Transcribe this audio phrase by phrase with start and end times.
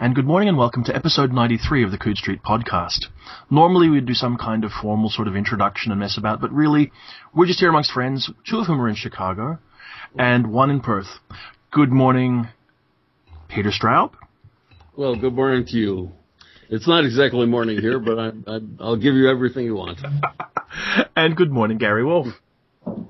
[0.00, 3.04] and good morning and welcome to episode 93 of the Coode Street podcast.
[3.50, 6.90] Normally we'd do some kind of formal sort of introduction and mess about, but really,
[7.34, 9.58] we're just here amongst friends, two of whom are in Chicago,
[10.18, 11.08] and one in Perth.
[11.70, 12.48] Good morning,
[13.48, 14.12] Peter Straub.
[14.96, 16.12] Well, good morning to you.
[16.70, 20.00] It's not exactly morning here, but I, I, I'll give you everything you want.
[21.14, 22.34] and good morning, Gary Wolfe.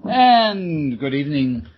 [0.05, 1.69] And good evening,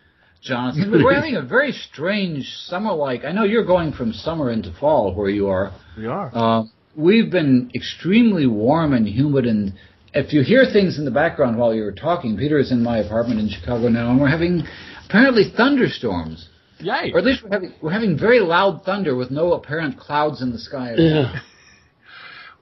[0.42, 0.90] Jonathan.
[1.04, 3.24] We're having a very strange summer-like.
[3.24, 5.72] I know you're going from summer into fall where you are.
[5.96, 6.30] We are.
[6.34, 6.64] Uh,
[6.96, 9.74] we've been extremely warm and humid, and
[10.12, 13.40] if you hear things in the background while you're talking, Peter is in my apartment
[13.40, 14.62] in Chicago now, and we're having
[15.06, 16.48] apparently thunderstorms.
[16.80, 17.12] Yay!
[17.14, 20.50] Or at least we're having we're having very loud thunder with no apparent clouds in
[20.50, 20.92] the sky.
[20.94, 21.04] At all.
[21.06, 21.40] Yeah.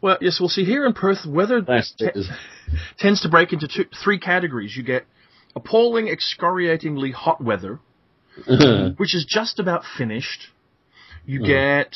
[0.03, 2.29] Well, yes, we'll see here in Perth, weather Last te- days.
[2.99, 4.75] tends to break into two, three categories.
[4.77, 5.05] You get
[5.57, 7.81] appalling, excoriatingly hot weather,
[8.97, 10.49] which is just about finished.
[11.27, 11.95] You get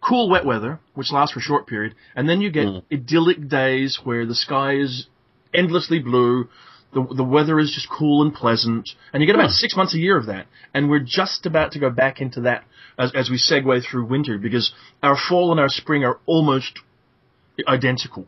[0.00, 2.82] cool, wet weather, which lasts for a short period, and then you get Mm.
[2.92, 5.06] idyllic days where the sky is
[5.52, 6.48] endlessly blue,
[6.92, 9.54] the the weather is just cool and pleasant, and you get about Huh.
[9.64, 10.46] six months a year of that.
[10.72, 12.64] And we're just about to go back into that
[12.98, 16.80] as as we segue through winter because our fall and our spring are almost
[17.66, 18.26] identical.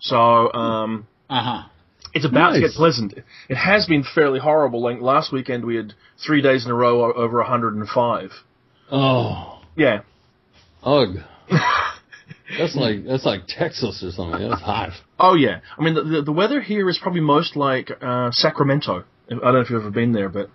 [0.00, 1.68] So um, Uh-huh.
[2.14, 3.14] It's about to get pleasant.
[3.48, 4.82] It has been fairly horrible.
[4.82, 8.30] Like last weekend, we had three days in a row over 105.
[8.90, 10.00] Oh, Yeah,
[10.82, 11.16] ugh.
[12.58, 14.46] That's like that's like Texas or something.
[14.50, 14.90] That's hot.
[15.18, 19.04] Oh yeah, I mean the the, the weather here is probably most like uh, Sacramento.
[19.30, 20.50] I don't know if you've ever been there, but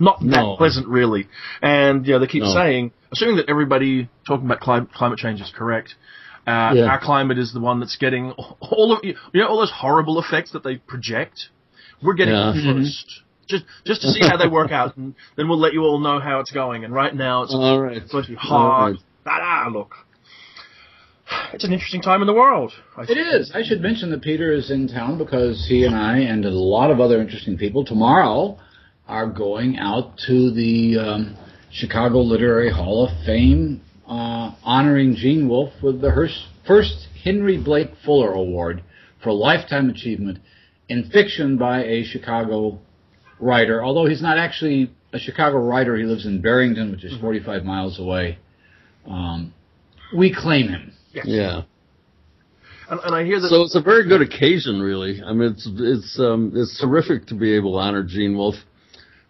[0.00, 0.56] not that No.
[0.56, 1.28] pleasant really.
[1.60, 2.54] And you know they keep No.
[2.54, 5.96] saying, assuming that everybody talking about clim- climate change is correct.
[6.48, 6.84] Uh, Yeah.
[6.92, 10.52] Our climate is the one that's getting all of you know all those horrible effects
[10.52, 11.48] that they project.
[12.02, 12.52] We're getting Yeah.
[12.52, 15.82] them first, just just to see how they work out, and then we'll let you
[15.82, 16.84] all know how it's going.
[16.84, 18.02] And right now it's All right.
[18.06, 18.90] supposed to be All hot.
[18.92, 18.96] right.
[19.26, 19.94] Ah, look,
[21.52, 22.72] it's an interesting time in the world.
[22.96, 23.18] I It think.
[23.34, 23.52] is.
[23.54, 26.90] I should mention that Peter is in town because he and I and a lot
[26.90, 28.58] of other interesting people tomorrow
[29.06, 31.36] are going out to the um,
[31.70, 37.90] Chicago Literary Hall of Fame, uh, honoring Gene Wolfe with the Hearst, first Henry Blake
[38.04, 38.82] Fuller Award
[39.22, 40.38] for lifetime achievement
[40.88, 42.78] in fiction by a Chicago
[43.38, 43.84] writer.
[43.84, 47.98] Although he's not actually a Chicago writer, he lives in Barrington, which is 45 miles
[47.98, 48.38] away.
[49.06, 49.52] Um,
[50.16, 50.92] we claim him.
[51.12, 51.62] Yeah.
[52.90, 55.22] And, and I hear that So it's a very good occasion, really.
[55.22, 58.56] I mean, it's it's um, it's terrific to be able to honor Gene Wolfe,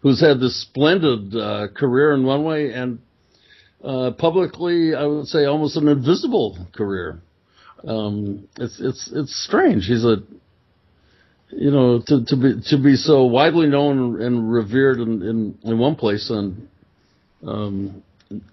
[0.00, 3.00] who's had this splendid uh, career in one way, and
[3.82, 7.20] uh, publicly, I would say, almost an invisible career.
[7.86, 9.86] Um, it's it's it's strange.
[9.86, 10.16] He's a
[11.50, 15.78] you know to to be to be so widely known and revered in in, in
[15.78, 16.68] one place and
[17.46, 18.02] um,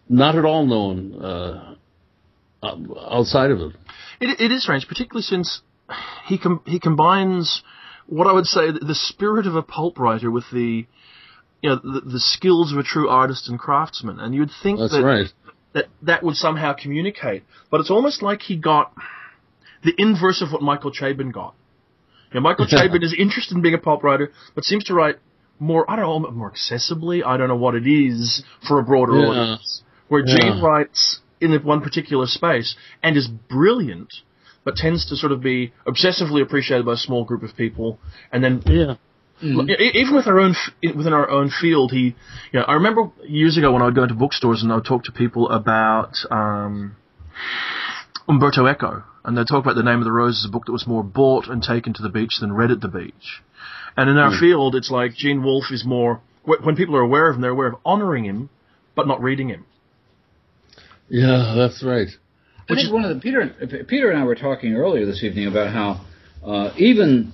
[0.07, 1.75] not at all known uh,
[2.63, 3.75] outside of it.
[4.21, 5.61] It, it is strange, particularly since
[6.27, 7.63] he com- he combines
[8.07, 10.85] what I would say the spirit of a pulp writer with the
[11.65, 14.91] you know the, the skills of a true artist and craftsman, and you'd think That's
[14.93, 15.25] that, right.
[15.73, 18.93] that that would somehow communicate, but it's almost like he got
[19.83, 21.55] the inverse of what Michael Chabon got.
[22.31, 25.15] You know, Michael Chabon is interested in being a pulp writer, but seems to write
[25.57, 27.25] more I don't know more accessibly.
[27.25, 29.25] I don't know what it is for a broader Yeah.
[29.27, 29.81] audience.
[30.07, 30.37] Where Yeah.
[30.37, 34.13] Gene writes in one particular space and is brilliant,
[34.63, 37.97] but tends to sort of be obsessively appreciated by a small group of people,
[38.31, 38.95] and then Yeah.
[39.41, 40.55] E- even with our own
[40.95, 42.15] within our own field, he.
[42.51, 44.85] You know, I remember years ago when I would go into bookstores and I would
[44.85, 46.95] talk to people about um,
[48.27, 50.71] Umberto Eco, and they'd talk about the Name of the Rose as a book that
[50.71, 53.41] was more bought and taken to the beach than read at the beach.
[53.97, 56.21] And in our field, it's like Gene Wolfe is more.
[56.43, 58.49] When people are aware of him, they're aware of honoring him,
[58.93, 59.65] but not reading him.
[61.09, 62.09] Yeah, that's right.
[62.69, 65.71] I is one of the Peter Peter and I were talking earlier this evening about
[65.71, 66.05] how
[66.43, 67.33] uh, even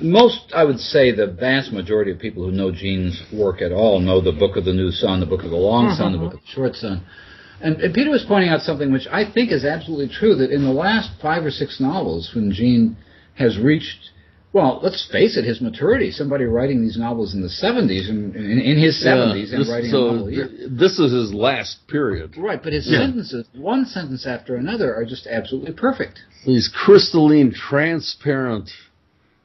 [0.00, 4.00] most I would say the vast majority of people who know Gene's work at all
[4.00, 6.34] know the Book of the New Sun, the Book of the Long Sun, the Book
[6.34, 7.04] of the Short Sun.
[7.62, 10.64] And, and Peter was pointing out something which I think is absolutely true that in
[10.64, 12.96] the last five or six novels, when Gene
[13.34, 14.10] has reached,
[14.52, 16.10] well, let's face it, his maturity.
[16.10, 19.90] Somebody writing these novels in the 70s, and in, in his 70s, and this, writing
[19.90, 22.34] so a novel th- this is his last period.
[22.38, 23.00] Right, but his Yeah.
[23.00, 26.18] sentences, one sentence after another, are just absolutely perfect.
[26.46, 28.70] These crystalline, transparent,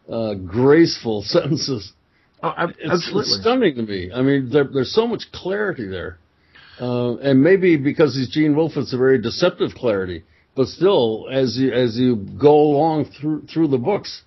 [0.09, 1.93] uh, graceful sentences.
[2.43, 4.11] Oh, It's, it's stunning to me.
[4.13, 6.19] I mean, there, there's so much clarity there,
[6.79, 10.23] uh, and maybe because he's Gene Wolfe, it's a very deceptive clarity.
[10.55, 14.21] But still, as you as you go along through through the books,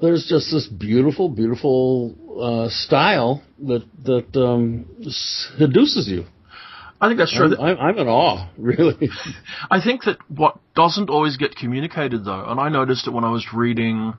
[0.00, 6.24] there's just this beautiful, beautiful uh, style that that um, seduces you.
[7.00, 7.54] I think that's true.
[7.56, 9.10] I'm, I'm, I'm in awe, really.
[9.70, 13.30] I think that what doesn't always get communicated, though, and I noticed it when I
[13.30, 14.14] was reading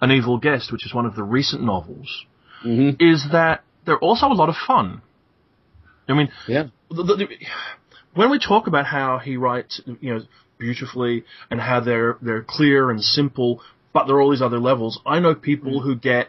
[0.00, 2.24] An Evil Guest, which is one of the recent novels,
[2.62, 5.02] hmm is that they're also a lot of fun.
[6.08, 6.64] I mean, Yeah.
[6.90, 7.28] the, the, the-
[8.14, 10.20] when we talk about how he writes, you know,
[10.58, 13.60] beautifully and how they're they're clear and simple,
[13.92, 14.98] but there are all these other levels.
[15.06, 16.28] I know people who get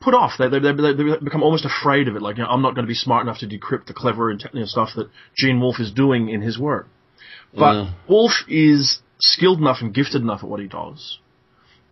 [0.00, 0.32] put off.
[0.38, 2.22] They, they, they, they become almost afraid of it.
[2.22, 4.40] Like, you know, I'm not going to be smart enough to decrypt the clever and
[4.40, 6.88] technical stuff that Gene Wolfe is doing in his work.
[7.54, 7.90] But Yeah.
[8.08, 11.18] Wolfe is skilled enough and gifted enough at what he does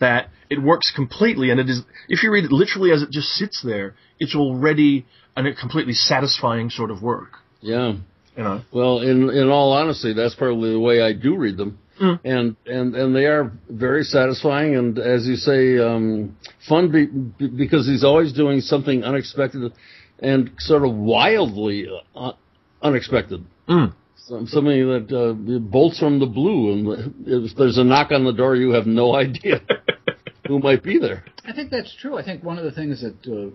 [0.01, 1.51] that it works completely.
[1.51, 5.07] And it is, if you read it literally as it just sits there, it's already
[5.37, 7.33] a completely satisfying sort of work.
[7.61, 7.95] Yeah.
[8.37, 8.63] You know.
[8.73, 12.21] Well, in in all honesty, that's probably the way I do read them, Mm.
[12.25, 16.37] and and and they are very satisfying, and as you say, um,
[16.69, 19.73] fun be, be- because he's always doing something unexpected
[20.21, 22.33] and sort of wildly uh,
[22.81, 23.45] unexpected.
[23.69, 23.93] Mm.
[24.29, 28.33] Some, something that uh, bolts from the blue, and if there's a knock on the
[28.33, 29.61] door, you have no idea
[30.47, 31.25] who might be there.
[31.47, 32.19] I think that's true.
[32.19, 33.51] I think one of the things that uh,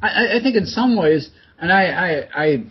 [0.00, 1.84] I, I- I think in some ways, and I,
[2.36, 2.64] I, I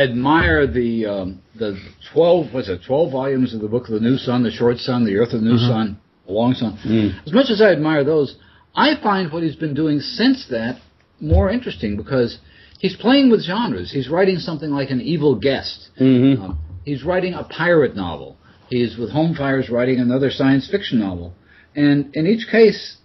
[0.00, 1.76] admire the um, the
[2.12, 5.04] twelve was it twelve volumes of the book of the New Sun, the Short Sun,
[5.04, 6.78] the Earth of the New Sun, the Long Sun.
[6.86, 7.26] Mm.
[7.26, 8.36] As much as I admire those,
[8.76, 10.80] I find what he's been doing since that
[11.20, 12.38] more interesting because
[12.78, 13.90] he's playing with genres.
[13.92, 15.88] He's writing something like an Evil Guest.
[16.00, 16.40] Mm-hmm.
[16.40, 16.58] Um,
[16.88, 18.36] he's writing a pirate novel.
[18.68, 21.34] He's with Home Fires writing another science fiction novel,
[21.74, 22.96] and in each case,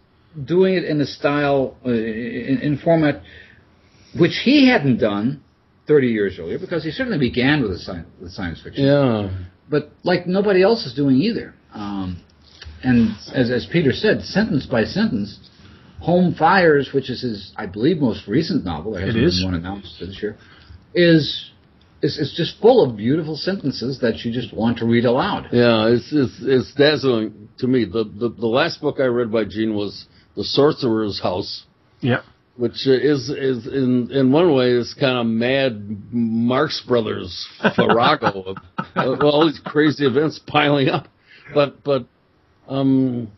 [0.53, 3.21] doing it in a style, uh, in, in format,
[4.19, 5.41] which he hadn't done
[5.88, 9.30] 30 years earlier, because he certainly began with, a sci- with science fiction, Yeah.
[9.69, 11.53] but like nobody else is doing either.
[11.74, 12.21] Um,
[12.83, 15.39] and as, as Peter said, sentence by sentence,
[16.01, 19.39] Home Fires, which is his, I believe, most recent novel, there hasn't It is.
[19.39, 20.35] been one announced this year,
[20.94, 21.51] is
[22.03, 25.47] is is just full of beautiful sentences that you just want to read aloud.
[25.51, 27.85] Yeah, it's it's it's dazzling to me.
[27.85, 30.05] The the, the last book I read by Gene was
[30.35, 31.63] The Sorcerer's House,
[32.01, 32.21] Yeah.
[32.57, 35.71] which is is in in one way is kind of mad
[36.11, 38.57] Marx Brothers Farrago of,
[38.95, 41.07] of all these crazy events piling up,
[41.56, 42.06] but but
[42.67, 43.31] um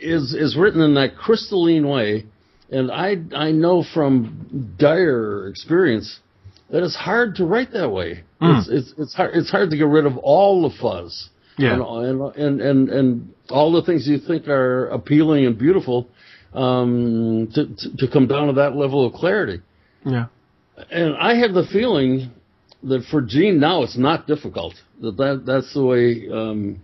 [0.00, 2.26] is is written in that crystalline way,
[2.70, 6.20] and I I know from dire experience
[6.70, 8.24] that it's hard to write that way.
[8.42, 8.58] Mm.
[8.60, 11.74] It's, it's it's hard it's hard to get rid of all the fuzz Yeah.
[11.74, 16.08] and, and and and all the things you think are appealing and beautiful
[16.54, 19.62] um, to, to to come down to that level of clarity.
[20.04, 20.26] Yeah.
[20.90, 22.30] And I have the feeling
[22.84, 24.74] that for Gene now it's not difficult.
[25.00, 26.80] That, that that's the way um,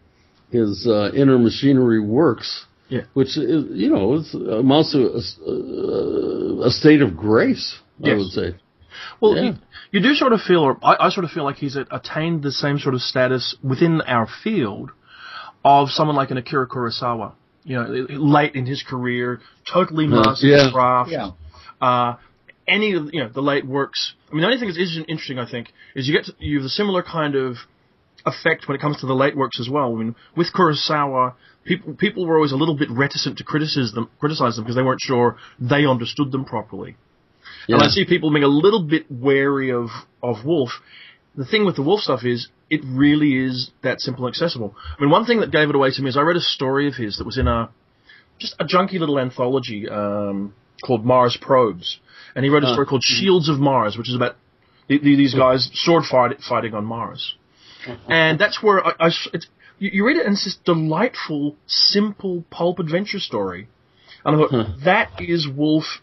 [0.51, 2.67] his uh, inner machinery works.
[2.89, 3.03] Yeah.
[3.15, 7.77] Which is, you know, it's, amounts to a, a state of grace.
[8.05, 8.19] I Yes.
[8.19, 8.57] would say.
[9.21, 9.53] Well, Yeah.
[9.95, 12.43] You, you do sort of feel, or I, I sort of feel like he's attained
[12.43, 14.91] the same sort of status within our field
[15.65, 17.33] of someone like an Akira Kurosawa.
[17.67, 19.41] You know, late in his career,
[19.73, 20.65] totally mastered yeah.
[20.65, 21.11] his craft.
[21.11, 21.31] Yeah.
[21.81, 22.17] Uh,
[22.69, 24.15] any of you know the late works.
[24.31, 26.59] I mean, the only thing that's is interesting, I think, is you get to, you
[26.59, 27.57] have a similar kind of
[28.27, 29.95] effect when it comes to the late works as well.
[29.95, 34.11] I mean, with Kurosawa, people people were always a little bit reticent to criticize them,
[34.21, 36.97] criticize them because they weren't sure they understood them properly.
[37.69, 39.89] And I see people being a little bit wary of,
[40.23, 40.81] of Wolfe.
[41.37, 44.75] The thing with the Wolfe stuff is, it really is that simple and accessible.
[44.99, 46.89] I mean, one thing that gave it away to me is I read a story
[46.89, 47.71] of his that was in a,
[48.39, 51.99] just a junky little anthology, um, called Mars Probes.
[52.35, 53.21] And he wrote a story called hmm.
[53.21, 54.37] Shields of Mars, which is about
[54.89, 55.39] the, the, these hmm.
[55.39, 57.35] guys sword fight, fighting on Mars.
[57.87, 57.97] Uh-huh.
[58.09, 59.11] And that's where I, I
[59.79, 63.69] you, you read it and it's this delightful, simple pulp adventure story.
[64.25, 66.01] And I thought, that is Wolfe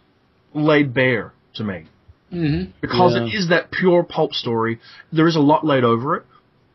[0.53, 1.85] laid bare to me
[2.33, 2.71] Mm-hmm.
[2.79, 3.25] because Yeah.
[3.25, 4.79] it is that pure pulp story.
[5.11, 6.23] There is a lot laid over it,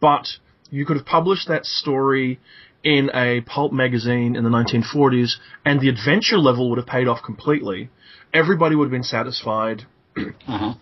[0.00, 0.26] but
[0.70, 2.38] you could have published that story
[2.84, 7.22] in a pulp magazine in the 1940s, and the adventure level would have paid off
[7.24, 7.88] completely.
[8.34, 9.84] Everybody would have been satisfied.
[10.46, 10.74] Uh-huh.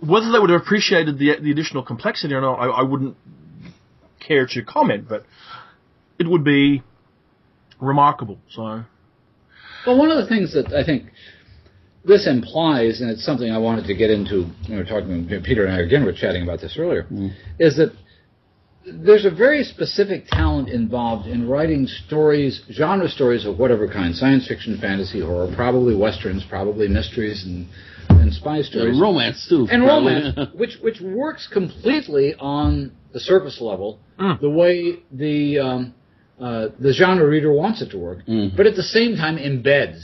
[0.00, 3.16] Whether they would have appreciated the the additional complexity or not, I, I wouldn't
[4.20, 5.24] care to comment, but
[6.20, 6.82] it would be
[7.80, 8.38] remarkable.
[8.50, 8.84] So,
[9.86, 11.04] Well, one of the things that I think
[12.08, 15.64] this implies, and it's something I wanted to get into when we were talking, Peter
[15.66, 17.06] and I again were chatting about this earlier,
[17.60, 17.92] is that
[19.04, 24.48] there's a very specific talent involved in writing stories, genre stories of whatever kind, science
[24.48, 27.68] fiction, fantasy, horror, probably westerns, probably mysteries and,
[28.08, 28.92] and spy stories.
[28.94, 29.68] And romance too.
[29.70, 30.14] and probably.
[30.14, 34.40] romance, which which works completely on the surface level, Mm.
[34.40, 35.94] the way the um,
[36.40, 38.56] uh, the genre reader wants it to work, Mm.
[38.56, 40.00] but at the same time embeds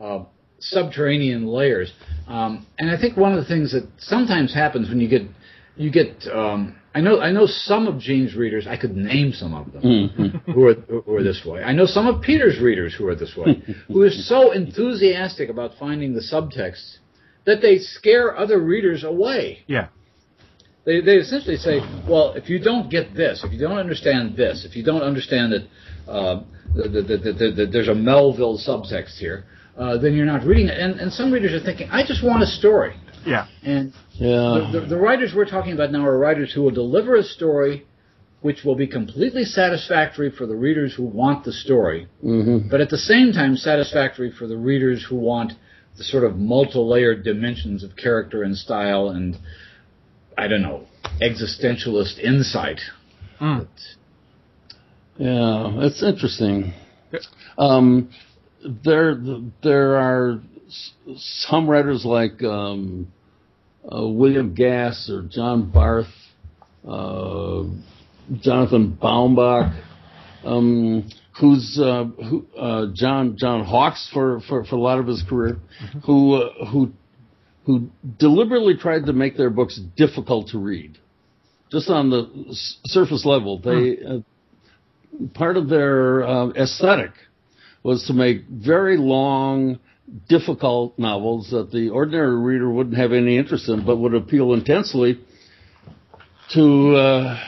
[0.00, 0.24] uh,
[0.70, 1.92] subterranean layers.
[2.28, 5.22] Um, and I think one of the things that sometimes happens when you get
[5.76, 6.26] you get.
[6.32, 7.20] Um, I know.
[7.20, 8.66] I know some of Gene's readers.
[8.66, 10.54] I could name some of them Mhm.
[10.54, 11.62] who are who are this way.
[11.62, 15.72] I know some of Peter's readers who are this way, who are so enthusiastic about
[15.78, 16.98] finding the subtext
[17.44, 19.60] that they scare other readers away.
[19.66, 19.88] Yeah.
[20.84, 24.64] They, they essentially say, well, if you don't get this, if you don't understand this,
[24.64, 25.64] if you don't understand that,
[26.10, 26.42] uh,
[26.76, 29.44] that, that, that, that, that there's a Melville subtext here,
[29.76, 30.78] uh, then you're not reading it.
[30.78, 32.96] And, and some readers are thinking, I just want a story.
[33.26, 33.46] Yeah.
[33.62, 34.68] And Yeah.
[34.72, 37.86] the, the, the writers we're talking about now are writers who will deliver a story
[38.42, 42.90] which will be completely satisfactory for the readers who want the story, hmm but at
[42.90, 45.52] the same time satisfactory for the readers who want
[45.98, 49.36] the sort of multi-layered dimensions of character and style and
[50.38, 50.86] I don't know
[51.20, 52.80] existentialist insight.
[53.40, 53.66] Mm.
[55.18, 56.72] Yeah, it's interesting.
[57.12, 57.20] Yeah.
[57.58, 58.10] Um,
[58.84, 59.16] there,
[59.62, 60.40] there are
[61.16, 63.12] some writers like um,
[63.84, 66.06] uh, William Gass or John Barth,
[66.86, 67.64] uh,
[68.40, 69.82] Jonathan Baumbach,
[70.44, 71.08] um,
[71.40, 75.58] who's uh, who, uh, John John Hawkes for, for, for a lot of his career,
[76.04, 76.92] who uh, who
[77.64, 80.98] who deliberately tried to make their books difficult to read,
[81.70, 83.58] just on the s- surface level.
[83.58, 84.18] They uh,
[85.34, 86.22] part of their
[86.56, 87.12] aesthetic
[87.86, 89.78] was to make very long,
[90.28, 95.18] difficult novels that the ordinary reader wouldn't have any interest in, but would appeal intensely
[96.54, 97.38] to uh,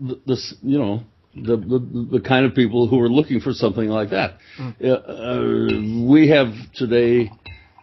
[0.00, 1.00] the, this, you know,
[1.34, 4.38] the, the the kind of people who are looking for something like that.
[4.82, 7.30] Uh, uh, we have today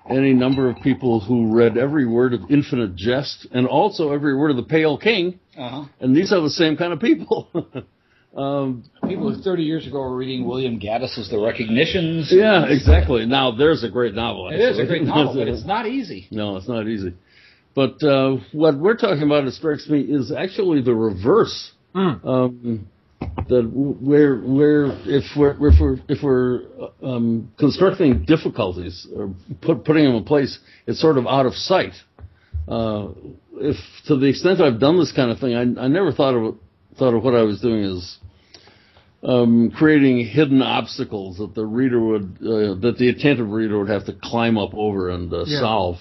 [0.09, 4.51] any number of people who read every word of Infinite Jest and also every word
[4.51, 5.85] of The Pale King, Uh-huh.
[5.99, 7.49] and these are the same kind of people.
[8.35, 12.31] um, People who 30 years ago were reading William Gaddis's The Recognitions.
[12.31, 13.25] yeah, exactly.
[13.25, 14.49] Now there's a great novel.
[14.49, 16.27] It is a great novel, but it's not easy.
[16.31, 17.13] No, it's not easy.
[17.73, 21.71] But uh, what we're talking about, it strikes me, is actually the reverse.
[21.95, 22.25] Mm.
[22.25, 22.87] Um,
[23.49, 26.61] that we're we're if we're if we're if we're
[27.03, 30.57] um, constructing difficulties or put, putting them in place,
[30.87, 31.93] it's sort of out of sight.
[32.67, 33.09] Uh,
[33.55, 33.75] if
[34.07, 36.55] to the extent that I've done this kind of thing, I, I never thought of
[36.97, 38.17] thought of what I was doing is
[39.23, 44.05] um, creating hidden obstacles that the reader would uh, that the attentive reader would have
[44.05, 45.59] to climb up over and uh, Yeah.
[45.59, 45.97] solve.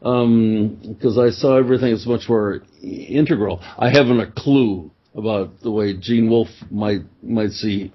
[0.00, 3.60] Because I saw everything as much more integral.
[3.78, 7.92] I haven't a clue about the way Gene Wolfe might might see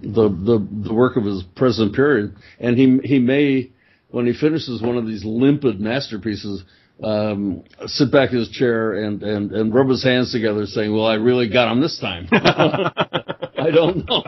[0.00, 3.70] the the, the work of his present period, and he he may
[4.10, 6.62] when he finishes one of these limpid masterpieces.
[7.02, 11.06] Um, sit back in his chair and, and, and rub his hands together saying, well,
[11.06, 12.28] I really got him this time.
[12.32, 14.22] I don't know.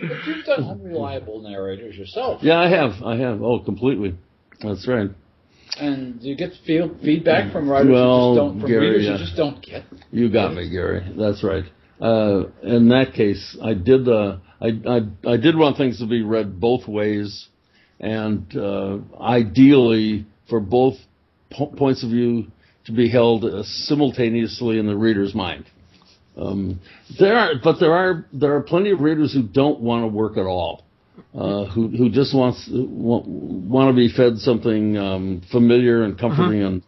[0.00, 2.42] But you've done unreliable narrators yourself.
[2.42, 3.02] yeah, I have.
[3.04, 3.42] I have.
[3.42, 4.16] Oh, completely.
[4.62, 5.10] That's right.
[5.78, 9.04] And do you get feel, feedback from writers Well, who just don't, from Gary, readers
[9.04, 9.12] yeah.
[9.12, 9.84] who just don't get?
[10.10, 11.14] You got me, Gary.
[11.16, 11.64] That's right.
[12.00, 14.08] Uh, in that case, I did.
[14.08, 15.00] Uh, I, I
[15.32, 17.48] I did want things to be read both ways,
[18.00, 20.94] and uh, ideally for both
[21.50, 22.46] po- points of view
[22.86, 25.66] to be held uh, simultaneously in the reader's mind.
[26.36, 26.80] Um,
[27.18, 30.36] there are, but there are there are plenty of readers who don't want to work
[30.36, 30.84] at all,
[31.34, 36.62] uh, who who just wants want, want to be fed something um, familiar and comforting
[36.62, 36.82] and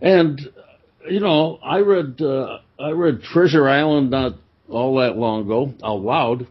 [0.00, 0.40] and
[1.08, 4.32] you know I read uh, I read Treasure Island not
[4.68, 6.46] all that long ago out loud,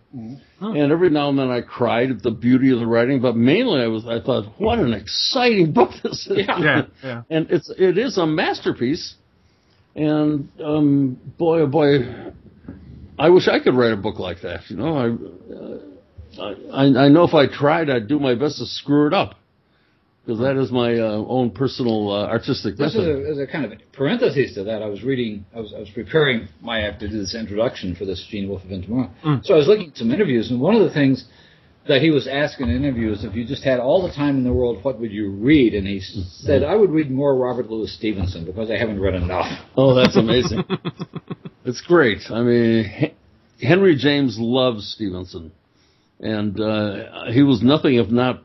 [0.60, 3.82] and every now and then I cried at the beauty of the writing, but mainly
[3.82, 6.84] I was I thought what an exciting book this is Yeah.
[7.04, 7.22] Yeah.
[7.30, 9.16] and it's it is a masterpiece.
[9.96, 12.00] And um, boy, oh boy,
[13.18, 14.70] I wish I could write a book like that.
[14.70, 18.66] You know, I, uh, I I know if I tried, I'd do my best to
[18.66, 19.36] screw it up
[20.26, 23.26] because that is my uh, own personal uh, artistic This is method.
[23.26, 24.82] a, as a kind of parenthesis to that.
[24.82, 28.06] I was reading, I was, I was preparing my act to do this introduction for
[28.06, 29.12] this Gene Wolfe event tomorrow.
[29.24, 29.46] Mm.
[29.46, 31.26] So I was looking at some interviews, and one of the things
[31.88, 34.52] that he was asking in interviews, if you just had all the time in the
[34.52, 35.76] world, what would you read?
[35.76, 39.14] And he s- said, I would read more Robert Louis Stevenson because I haven't read
[39.14, 39.46] enough.
[39.78, 40.64] Oh, that's amazing.
[41.66, 42.22] it's great.
[42.32, 43.14] I mean,
[43.62, 45.52] Henry James loves Stevenson,
[46.20, 48.42] and uh, he was nothing if not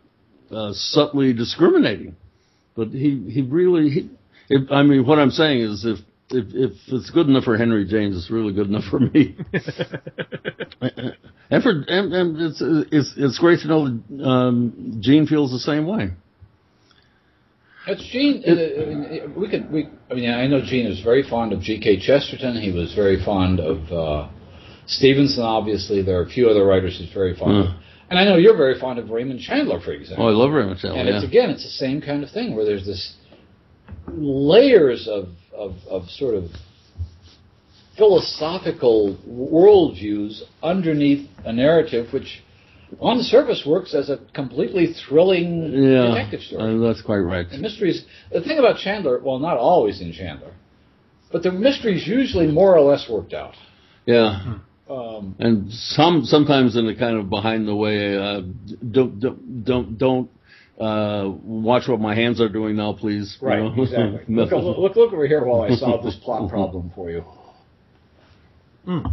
[0.51, 2.17] uh, subtly discriminating.
[2.77, 4.11] But he he really, he,
[4.49, 5.99] if, I mean, what I'm saying is, if
[6.31, 9.37] if if it's good enough for Henry James, it's really good enough for me.
[11.51, 15.59] and for and, and it's it's it's great to know that um, Gene feels the
[15.59, 16.11] same way.
[17.87, 18.45] It's Gene.
[18.47, 19.71] uh, I mean, we could.
[19.73, 19.89] We.
[20.11, 22.01] I mean, I know Gene is very fond of G.K.
[22.01, 22.61] Chesterton.
[22.61, 24.29] He was very fond of uh,
[24.87, 25.43] Stevenson.
[25.43, 27.75] Obviously, there are a few other writers he's very fond of.
[28.11, 30.27] And I know you're very fond of Raymond Chandler, for example.
[30.27, 30.99] Oh, I love Raymond Chandler.
[31.01, 31.17] and yeah.
[31.17, 33.15] it's again, it's the same kind of thing where there's this
[34.09, 36.45] layers of of, of sort of
[37.97, 42.43] philosophical worldviews underneath a narrative which
[42.99, 46.75] on the surface works as a completely thrilling Yeah, detective story.
[46.75, 47.49] uh, that's quite right.
[47.49, 48.05] The mysteries.
[48.33, 50.53] The thing about Chandler, well, not always in Chandler,
[51.31, 53.55] but the mysteries usually more or less worked out.
[54.07, 54.59] Yeah.
[54.91, 58.41] Um, and some sometimes in a kind of behind the way uh,
[58.91, 60.31] don't don't don't don't
[60.81, 63.39] uh, watch what my hands are doing now, please.
[63.41, 63.83] you right, know?
[63.83, 64.25] exactly.
[64.35, 67.25] look, look, look, look over here while I solve this plot problem for you.
[68.85, 69.07] Hmm.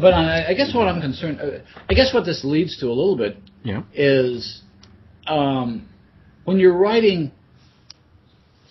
[0.00, 2.94] But I, I guess what I'm concerned, uh, I guess what this leads to a
[2.94, 3.82] little bit Yeah.
[3.94, 4.62] is
[5.26, 5.88] um,
[6.44, 7.32] when you're writing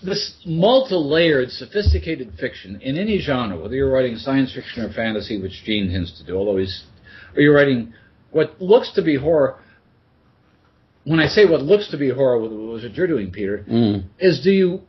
[0.04, 5.64] this multi-layered, sophisticated fiction in any genre, whether you're writing science fiction or fantasy, which
[5.66, 6.84] Gene tends to do, although he's,
[7.36, 7.94] or you're writing
[8.32, 9.60] what looks to be horror.
[11.04, 14.04] When I say what looks to be horror, which what you're doing, Peter, Mm.
[14.20, 14.82] is do you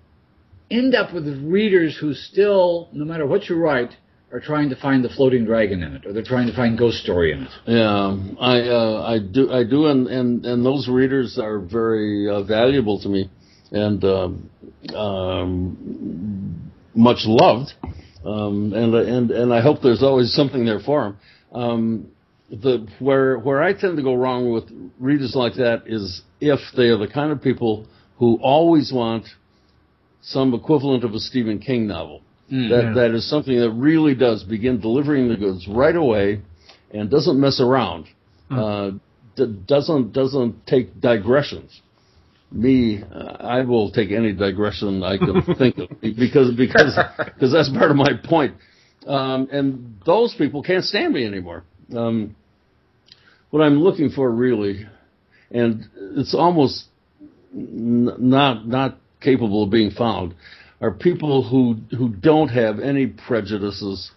[0.71, 3.97] end up with readers who still, no matter what you write,
[4.31, 6.99] are trying to find the floating dragon in it, or they're trying to find ghost
[6.99, 7.51] story in it.
[7.67, 12.43] Yeah, I uh, I do I do, and and and those readers are very uh,
[12.43, 13.31] valuable to me,
[13.71, 14.51] and um,
[14.95, 17.73] um, much loved,
[18.25, 21.17] um, and and and I hope there's always something there for him.
[21.53, 22.09] Um,
[22.51, 24.65] the where where I tend to go wrong with
[24.99, 27.87] readers like that is if they are the kind of people
[28.19, 29.27] who always want
[30.23, 32.23] some equivalent of a Stephen King novel.
[32.51, 32.93] That Yeah.
[32.95, 36.41] that is something that really does begin delivering the goods right away,
[36.91, 38.07] and doesn't mess around.
[38.51, 38.93] Uh,
[39.37, 41.83] d- doesn't doesn't take digressions.
[42.51, 46.99] Me, uh, I will take any digression I can think of because because
[47.35, 48.55] because that's part of my point.
[49.07, 51.65] Um, and those people can't stand me anymore.
[51.95, 52.37] Um,
[53.51, 54.87] what I'm looking for really,
[55.51, 56.85] and it's almost
[57.55, 60.35] n- not not capable of being found,
[60.81, 64.11] are people who who don't have any prejudices,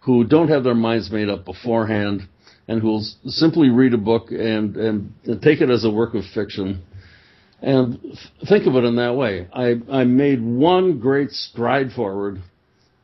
[0.00, 2.22] who don't have their minds made up beforehand,
[2.68, 5.90] and who will s- simply read a book and and, and take it as a
[5.90, 6.82] work of fiction,
[7.66, 7.98] and
[8.48, 9.48] think of it in that way.
[9.52, 12.40] I I made one great stride forward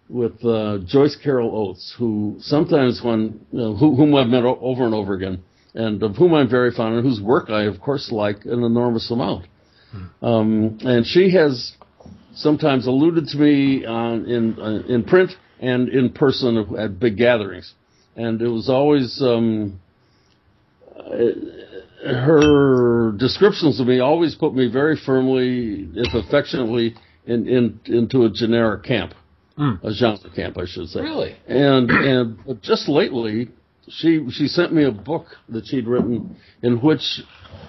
[0.09, 4.59] with uh, Joyce Carol Oates, who sometimes when you know, who, whom I've met o-
[4.61, 5.43] over and over again,
[5.75, 9.11] and of whom I'm very fond, and whose work I of course like an enormous
[9.11, 9.47] amount.
[10.23, 11.73] Um, and she has
[12.35, 17.75] sometimes alluded to me on, in uh, in print and in person at big gatherings,
[18.17, 19.81] and it was always um,
[20.97, 21.17] uh,
[22.05, 26.95] her descriptions of me always put me very firmly, if affectionately,
[27.27, 29.15] in, in into a generic camp,
[29.57, 29.75] Hmm.
[29.83, 31.01] a genre camp, I should say.
[31.03, 31.37] Really?
[31.47, 33.49] And and but just lately,
[33.89, 37.21] she she sent me a book that she'd written in which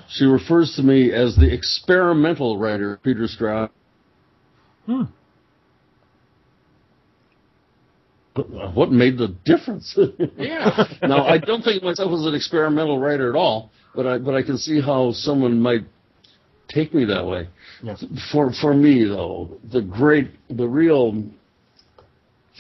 [0.09, 3.69] she refers to me as the experimental writer, Peter Straub.
[4.85, 5.03] Hmm.
[8.73, 9.95] What made the difference?
[10.37, 10.85] Yeah.
[11.03, 14.35] now I don't think of myself as an experimental writer at all, but I but
[14.35, 15.85] I can see how someone might
[16.67, 17.49] take me that way.
[18.31, 21.23] For for me though, the great the real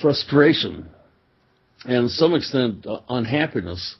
[0.01, 0.89] frustration
[1.85, 3.95] and to some extent uh, unhappiness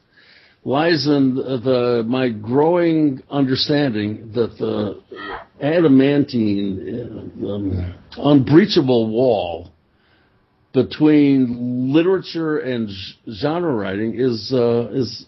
[0.65, 5.01] lies in the, the my growing understanding that the
[5.61, 9.71] adamantine uh, um, unbreachable wall
[10.73, 12.89] between literature and
[13.31, 15.25] genre writing is uh, is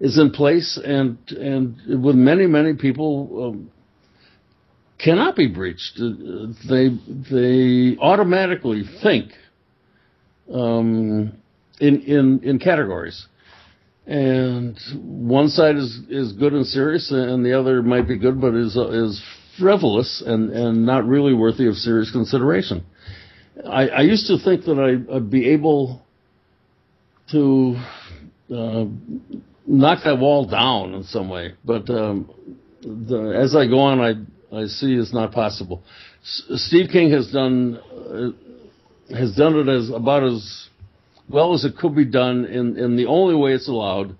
[0.00, 3.70] is in place and and with many many people um,
[4.98, 5.98] cannot be breached.
[6.00, 6.90] Uh, They
[7.30, 9.32] they automatically think
[10.52, 11.32] um,
[11.80, 13.26] in in in categories,
[14.06, 18.54] and one side is is good and serious, and the other might be good but
[18.54, 19.22] is is
[19.58, 22.84] frivolous and and not really worthy of serious consideration.
[23.64, 26.02] I, I used to think that I, I'd be able
[27.32, 27.76] to
[28.54, 28.84] uh,
[29.66, 32.30] knock that wall down in some way, but um,
[32.82, 35.82] the, as I go on, I I see it's not possible.
[36.22, 40.68] S- Steve King has done uh, has done it as about as
[41.28, 44.16] well as it could be done in in the only way it's allowed,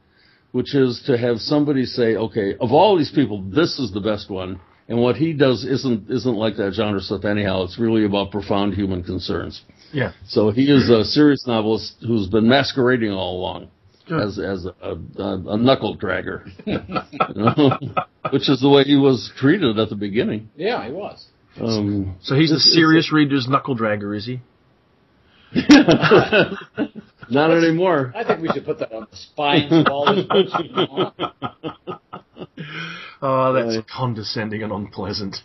[0.53, 4.31] which is to have somebody say, okay, of all these people, this is the best
[4.31, 4.61] one.
[4.89, 7.65] And what he does isn't isn't like that genre stuff anyhow.
[7.65, 9.63] It's really about profound human concerns.
[9.93, 10.13] Yeah.
[10.29, 13.69] So he is a serious novelist who's been masquerading all along
[14.09, 14.21] Good.
[14.23, 16.79] as as a, a, a knuckle dragger, you
[17.35, 17.79] know,
[18.31, 20.49] which is the way he was treated at the beginning.
[20.57, 21.27] Yeah, he was.
[21.61, 24.41] Um, So he's the It's- it's- serious reader's knuckle dragger, is he?
[27.31, 28.13] not anymore.
[28.15, 30.53] I think we should put that on the spine of all his books.
[30.53, 31.13] from now on.
[33.23, 33.87] Oh, that's Right.
[33.89, 35.37] condescending and unpleasant.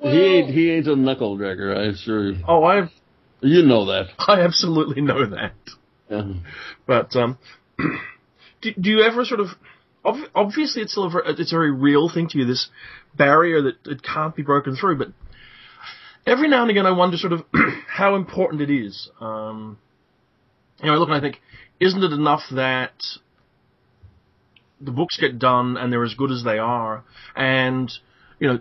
[0.00, 2.42] he ain't he ain't a knuckle dragger, I assure you.
[2.48, 2.90] Oh, I've
[3.40, 4.06] You know that.
[4.26, 5.52] I absolutely know that.
[6.10, 6.32] Yeah.
[6.86, 7.38] But um,
[8.62, 9.48] do, do you ever sort of
[10.04, 12.68] ob- obviously it's still a, it's a very real thing to you this
[13.16, 15.08] barrier that it can't be broken through, but
[16.26, 17.44] every now and again I wonder sort of
[17.88, 19.10] how important it is.
[19.20, 19.78] Um,
[20.80, 21.40] you know, I look and I think,
[21.80, 22.92] isn't it enough that
[24.80, 27.04] the books get done and they're as good as they are,
[27.36, 27.92] and
[28.40, 28.60] you know,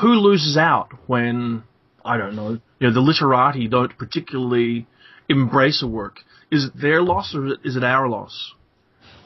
[0.00, 1.62] who loses out when
[2.04, 4.86] I don't know, you know, the literati don't particularly
[5.28, 6.20] embrace a work?
[6.50, 8.52] Is it their loss or is it our loss?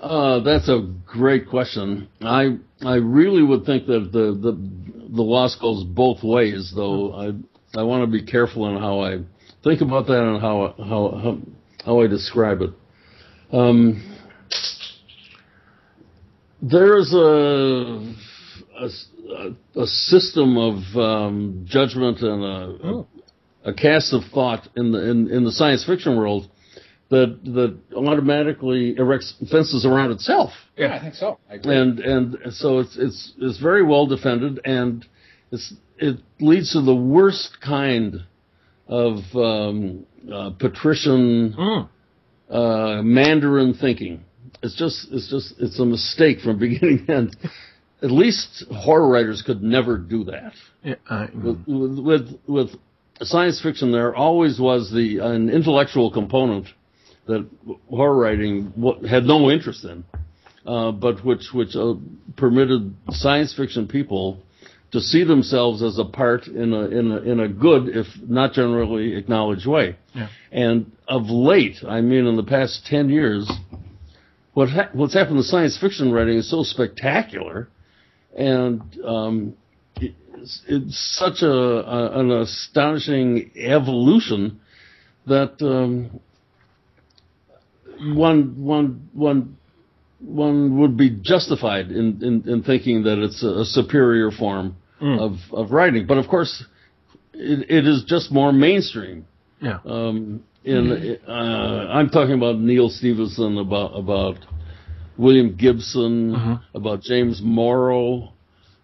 [0.03, 2.09] Uh, that's a great question.
[2.23, 4.53] I I really would think that the the
[5.15, 7.13] the loss goes both ways, though.
[7.13, 9.19] I I want to be careful in how I
[9.63, 11.39] think about that and how how how,
[11.85, 12.71] how I describe it.
[13.53, 14.17] Um,
[16.63, 18.15] there's a,
[18.79, 23.07] a, a system of um, judgment and a, Oh.
[23.65, 26.49] a, a cast of thought in the in, in the science fiction world
[27.11, 31.39] that that automatically erects fences around itself Yeah, I think so.
[31.51, 31.77] I agree.
[31.77, 35.05] and and so it's it's it's very well defended and
[35.51, 38.25] it's it leads to the worst kind
[38.87, 41.89] of um, uh, patrician Mm.
[42.51, 44.25] uh, Mandarin thinking.
[44.63, 47.37] It's just it's just it's a mistake from beginning to end.
[48.03, 50.53] At least horror writers could never do that.
[50.83, 52.71] Yeah, uh, With with with, with
[53.23, 56.67] science fiction, there always was the an intellectual component
[57.31, 57.49] that
[57.89, 58.73] horror writing
[59.09, 60.05] had no interest in,
[60.67, 61.95] uh, but which which uh,
[62.37, 64.43] permitted science fiction people
[64.93, 68.53] to see themselves as a part in a in a in a good, if not
[68.53, 69.97] generally acknowledged way.
[70.15, 70.29] Yeah.
[70.51, 73.51] And of late, I mean, in the past ten years,
[74.55, 77.69] what ha- what's happened to science fiction writing is so spectacular,
[78.37, 79.55] and um,
[79.97, 84.61] it's, it's such a, a an astonishing evolution
[85.27, 86.21] that um,
[88.01, 89.57] one one one
[90.21, 95.19] one would be justified in, in, in thinking that it's a, a superior form Mm.
[95.19, 96.07] of, of writing.
[96.07, 96.63] But of course,
[97.33, 99.25] it, it is just more mainstream.
[99.63, 99.79] yeah.
[99.87, 104.37] Um, in uh, I'm talking about Neal Stephenson, about about
[105.17, 106.61] William Gibson, Mhm.
[106.75, 108.35] about James Morrow.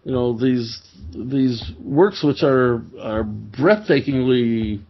[0.05, 0.81] You know these
[1.13, 4.81] these works which are are breathtakingly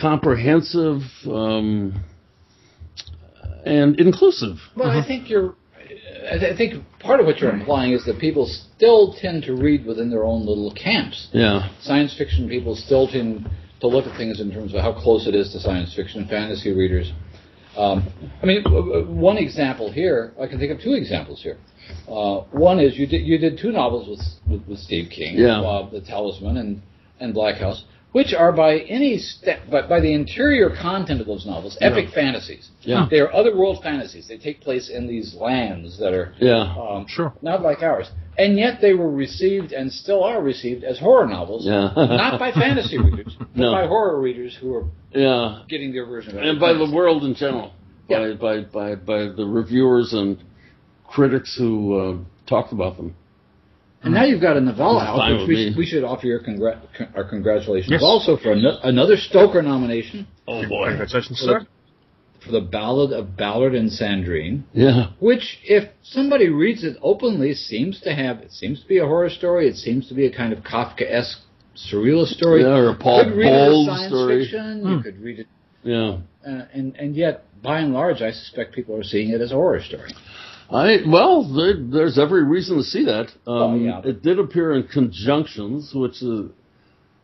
[0.00, 2.00] comprehensive um,
[3.64, 4.56] and inclusive.
[4.76, 5.54] Well, I think you're.
[6.32, 9.54] I th- I think part of what you're implying is that people still tend to
[9.54, 11.28] read within their own little camps.
[11.32, 13.48] Yeah, Science fiction people still tend
[13.80, 16.26] to look at things in terms of how close it is to science fiction.
[16.28, 17.12] Fantasy readers.
[17.76, 18.06] Um,
[18.42, 18.62] I mean,
[19.16, 20.32] one example here.
[20.40, 21.56] I can think of two examples here.
[22.08, 24.20] Uh, one is you did you did two novels with
[24.60, 25.60] with, with Steve King, Yeah.
[25.60, 26.82] uh, The Talisman and
[27.20, 31.46] and Black House, which are by any step, but by the interior content of those
[31.46, 32.68] novels, epic fantasies.
[32.82, 33.06] Yeah.
[33.10, 34.26] They are otherworld fantasies.
[34.26, 37.32] They take place in these lands that are yeah, um, Sure.
[37.42, 38.10] not like ours.
[38.36, 41.92] And yet they were received and still are received as horror novels, yeah.
[41.94, 43.72] not by fantasy readers, but No.
[43.72, 45.62] by horror readers who are yeah.
[45.68, 46.48] getting their version of it.
[46.48, 47.72] and by the world in general,
[48.08, 50.42] by, by, by, by the reviewers and
[51.06, 52.16] critics who uh,
[52.48, 53.14] talked about them.
[54.02, 57.08] And now you've got a novella out, which we, we should offer your congrat- con-
[57.14, 58.00] our congratulations Yes.
[58.02, 61.60] also for ano- another Stoker nomination Oh boy, Congratulations, for sir.
[61.60, 61.66] the,
[62.46, 68.00] for the Ballad of Ballard and Sandrine, Yeah, which, if somebody reads it openly, seems
[68.00, 69.68] to have it seems to be a horror story.
[69.68, 71.36] It seems to be a kind of Kafkaesque
[71.76, 72.62] surrealist story.
[72.62, 74.42] yeah, or a Paul you could read it Bowles as science story.
[74.44, 74.80] fiction.
[74.82, 74.88] Hmm.
[74.88, 75.46] You could read it
[75.84, 79.52] Yeah, Uh, and and yet, by and large, I suspect people are seeing it as
[79.52, 80.10] a horror story.
[80.72, 83.26] I well, there, there's every reason to see that.
[83.46, 84.00] Um, Oh, yeah.
[84.04, 86.50] It did appear in conjunctions, which is,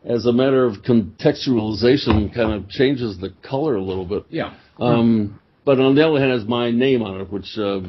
[0.05, 4.25] as a matter of contextualization, kind of changes the color a little bit.
[4.29, 4.53] Yeah.
[4.79, 7.79] Um, but on the other hand, has my name on it, which uh,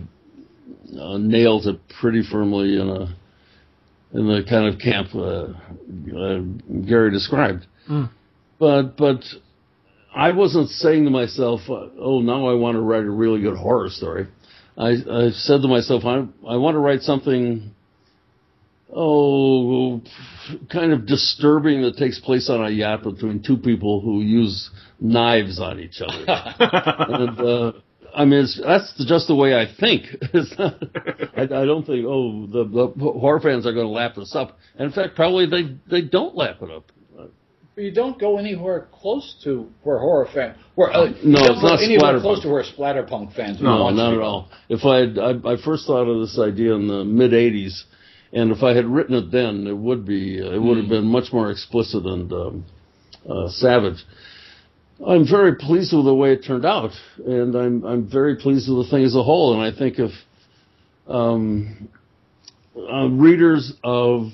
[1.00, 3.14] uh, nails it pretty firmly in a
[4.12, 5.52] in the kind of camp uh,
[6.16, 6.40] uh,
[6.86, 7.66] Gary described.
[7.88, 8.10] Mm.
[8.58, 9.22] But but
[10.14, 13.56] I wasn't saying to myself, uh, "Oh, now I want to write a really good
[13.56, 14.26] horror story."
[14.78, 17.74] I, I said to myself, "I I want to write something."
[18.90, 20.00] Oh,
[20.72, 25.60] kind of disturbing that takes place on a yacht between two people who use knives
[25.60, 26.24] on each other
[26.58, 27.72] and uh,
[28.16, 30.06] I mean, it's, that's just the way I think.
[30.58, 30.82] Not,
[31.36, 34.58] I, I don't think, oh, the, the horror fans are going to lap this up.
[34.76, 36.90] And in fact, probably they they don't lap it up.
[37.78, 40.56] You don't go anywhere close to where horror fans.
[40.74, 43.62] Where, uh, No, it's not anywhere close to where splatterpunk fans.
[43.62, 44.48] No, not at all.
[44.68, 47.84] If I, I I first thought of this idea in the mid '80s,
[48.32, 51.32] and if I had written it then, it would be it would have been much
[51.32, 52.64] more explicit and um,
[53.28, 54.04] uh, savage.
[55.06, 56.90] I'm very pleased with the way it turned out,
[57.24, 59.54] and I'm I'm very pleased with the thing as a whole.
[59.54, 60.10] And I think if
[61.06, 61.88] um,
[62.76, 64.32] uh, readers of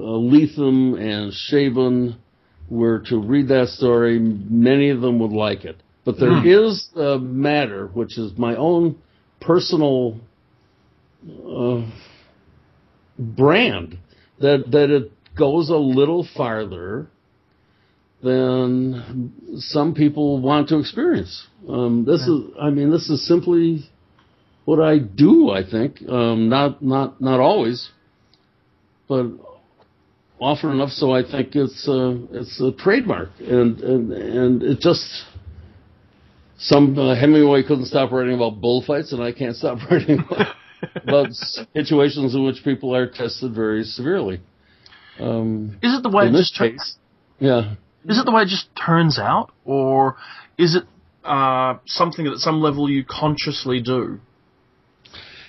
[0.00, 2.16] uh, Lethem and Chabon
[2.68, 5.76] were to read that story, many of them would like it.
[6.04, 6.46] But there Hmm.
[6.46, 8.96] is a matter, which is my own
[9.40, 10.18] personal
[11.46, 11.82] uh,
[13.18, 13.98] brand,
[14.38, 17.08] that that it goes a little farther
[18.22, 21.46] than some people want to experience.
[21.68, 23.84] Um, this is, I mean, this is simply
[24.64, 25.50] what I do.
[25.50, 27.90] I think, um, not not not always,
[29.08, 29.26] but
[30.40, 35.24] often enough so I think it's a, it's a trademark, and and and it just.
[36.62, 40.54] Some uh, Hemingway couldn't stop writing about bullfights, and I can't stop writing about,
[40.94, 41.32] about
[41.74, 44.42] situations in which people are tested very severely.
[45.18, 46.96] Um, Is it the way it this just tur- case,
[47.38, 47.76] yeah,
[48.06, 50.16] Is it the way it just turns out, or
[50.58, 50.84] is it
[51.24, 54.20] uh, something that at some level you consciously do?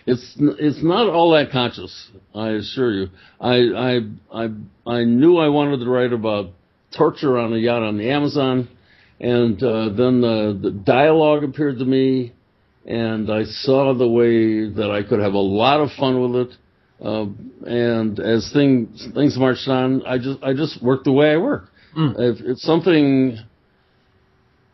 [0.05, 2.09] It's it's not all that conscious.
[2.33, 3.07] I assure you.
[3.39, 3.99] I I
[4.33, 4.49] I
[4.87, 6.51] I knew I wanted to write about
[6.97, 8.67] torture on a yacht on the Amazon,
[9.19, 12.33] and uh, then the, the dialogue appeared to me,
[12.85, 16.57] and I saw the way that I could have a lot of fun with it.
[17.03, 17.25] Uh,
[17.65, 21.65] and as things things marched on, I just I just worked the way I work.
[21.97, 22.15] Mm.
[22.17, 23.37] If it's something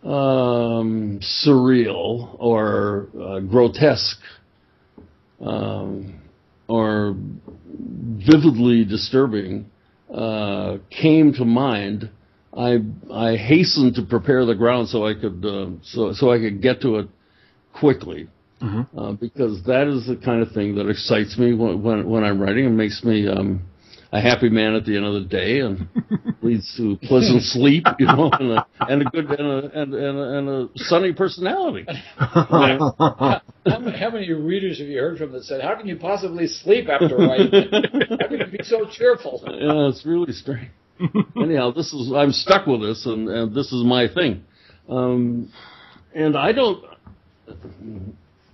[0.03, 4.19] um, surreal or uh, grotesque
[5.41, 6.21] um,
[6.67, 7.15] or
[7.69, 9.65] vividly disturbing
[10.13, 12.10] uh, came to mind,
[12.58, 12.80] I
[13.12, 16.82] I hastened to prepare the ground so I could uh, so so I could get
[16.82, 17.08] to it
[17.73, 18.28] quickly.
[18.62, 18.88] Mhm.
[18.97, 22.41] Uh, because that is the kind of thing that excites me when when, when I'm
[22.41, 23.62] writing and makes me um,
[24.12, 25.88] a happy man at the end of the day and
[26.41, 30.17] leads to pleasant sleep, you know, and a, and a good and a, and, and,
[30.17, 31.86] a, and a sunny personality.
[32.17, 36.48] How, many- how many readers have you heard from that said, "How can you possibly
[36.48, 37.52] sleep after writing?
[37.52, 40.70] How can you be so cheerful?" yeah, it's really strange.
[41.36, 44.43] Anyhow, this is I'm stuck with this, and, and this is my thing.
[44.89, 45.52] Um,
[46.15, 46.84] and I don't,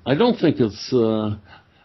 [0.06, 0.92] I don't think it's.
[0.92, 1.38] Uh,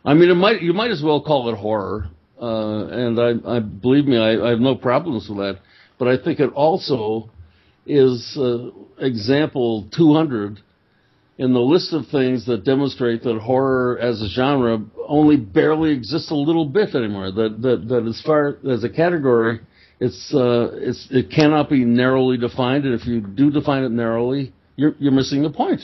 [0.04, 2.08] I mean, it might you might as well call it horror,
[2.40, 5.58] uh, and I, I believe me, I, I have no problems with that.
[5.98, 7.30] But I think it also
[7.86, 10.60] is uh, example 200
[11.38, 16.30] in the list of things that demonstrate that horror as a genre only barely exists
[16.30, 17.30] a little bit anymore.
[17.30, 19.60] That that that as far as a category,
[20.00, 24.52] it's uh, it's it cannot be narrowly defined, and if you do define it narrowly,
[24.76, 25.80] you're you're missing the point.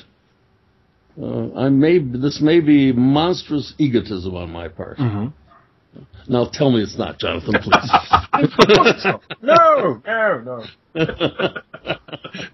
[1.20, 4.98] Uh, I may this may be monstrous egotism on my part.
[4.98, 5.32] Mhm.
[6.28, 7.90] Now tell me it's not, Jonathan, please.
[9.42, 10.64] No, no, no.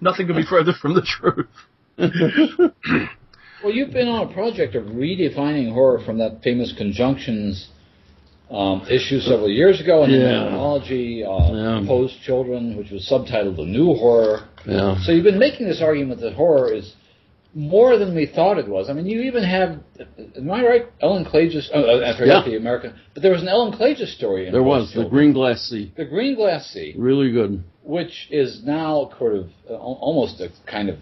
[0.01, 1.47] Nothing could be further from the truth.
[3.63, 7.69] Well, you've been on a project of redefining horror from that famous conjunctions
[8.49, 10.45] um, issue several years ago in the Yeah.
[10.47, 11.83] anthology, uh, Yeah.
[11.87, 14.47] Poe's Children, which was subtitled The New Horror.
[14.65, 14.97] yeah.
[15.03, 16.95] So you've been making this argument that horror is
[17.53, 18.89] more than we thought it was.
[18.89, 19.79] I mean, you even have,
[20.37, 20.85] am I right?
[21.01, 22.51] Ellen Klages, oh, uh, I forgot Yeah.
[22.51, 25.61] the American, but there was an Ellen Klages story in There was the green glass
[25.69, 25.91] sea.
[25.97, 27.63] The Green Glass Sea, Really good.
[27.83, 30.97] which is now sort of uh, almost a kind of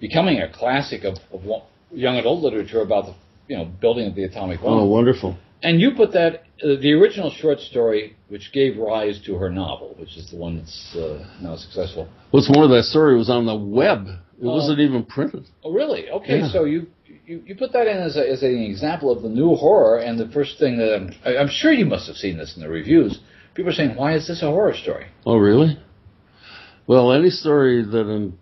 [0.00, 1.42] becoming a classic of, of
[1.90, 3.14] young adult literature about the
[3.48, 4.78] you know building of the atomic bomb.
[4.78, 5.36] Oh, wonderful.
[5.62, 9.96] And you put that uh, the original short story, which gave rise to her novel,
[9.98, 12.08] which is the one that's uh, now successful.
[12.30, 14.06] What's more, that story was on the web.
[14.40, 15.44] It wasn't even printed.
[15.64, 16.08] Oh, really?
[16.10, 16.52] Okay, Yeah.
[16.52, 16.86] so you,
[17.26, 20.18] you you put that in as, a, as an example of the new horror, and
[20.18, 22.68] the first thing that I'm, I- I'm sure you must have seen this in the
[22.68, 23.18] reviews.
[23.54, 25.76] People are saying, "Why is this a horror story?" Oh, really?
[26.86, 28.32] Well, any story that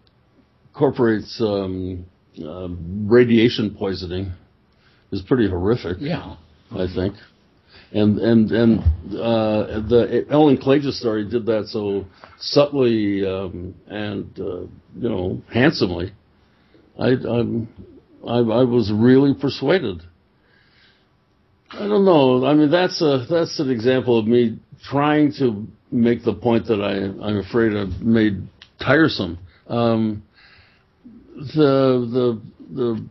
[0.74, 2.04] incorporates um,
[2.44, 2.68] uh,
[3.06, 4.32] radiation poisoning
[5.10, 5.96] is pretty horrific.
[6.00, 6.36] Yeah.
[6.72, 7.14] I think.
[7.96, 8.78] And and and
[9.14, 12.04] uh, the Ellen Klages story did that so
[12.38, 14.60] subtly um, and uh,
[15.00, 16.12] you know handsomely.
[16.98, 17.68] I I'm,
[18.28, 20.02] I I was really persuaded.
[21.70, 22.44] I don't know.
[22.44, 26.82] I mean that's a that's an example of me trying to make the point that
[26.82, 28.46] I I'm afraid I've made
[28.78, 29.38] tiresome.
[29.68, 30.22] Um,
[31.34, 32.42] the the
[32.74, 33.08] the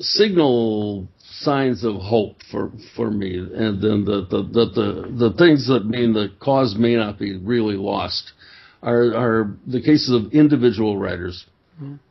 [0.00, 1.08] signal
[1.40, 5.86] signs of hope for for me, and then the the the the, the things that
[5.86, 8.32] mean the cause may not be really lost
[8.82, 11.46] are are the cases of individual writers.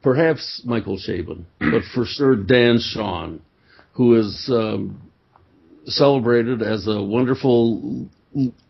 [0.02, 3.42] Perhaps Michael Chabon, but for sure Dan Chaon,
[3.94, 5.02] who is um,
[5.86, 8.08] celebrated as a wonderful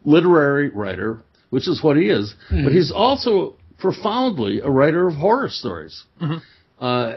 [0.04, 2.34] literary writer, which is what he is.
[2.50, 6.04] But he's also profoundly a writer of horror stories.
[6.20, 6.42] Mhm.
[6.80, 7.14] Uh,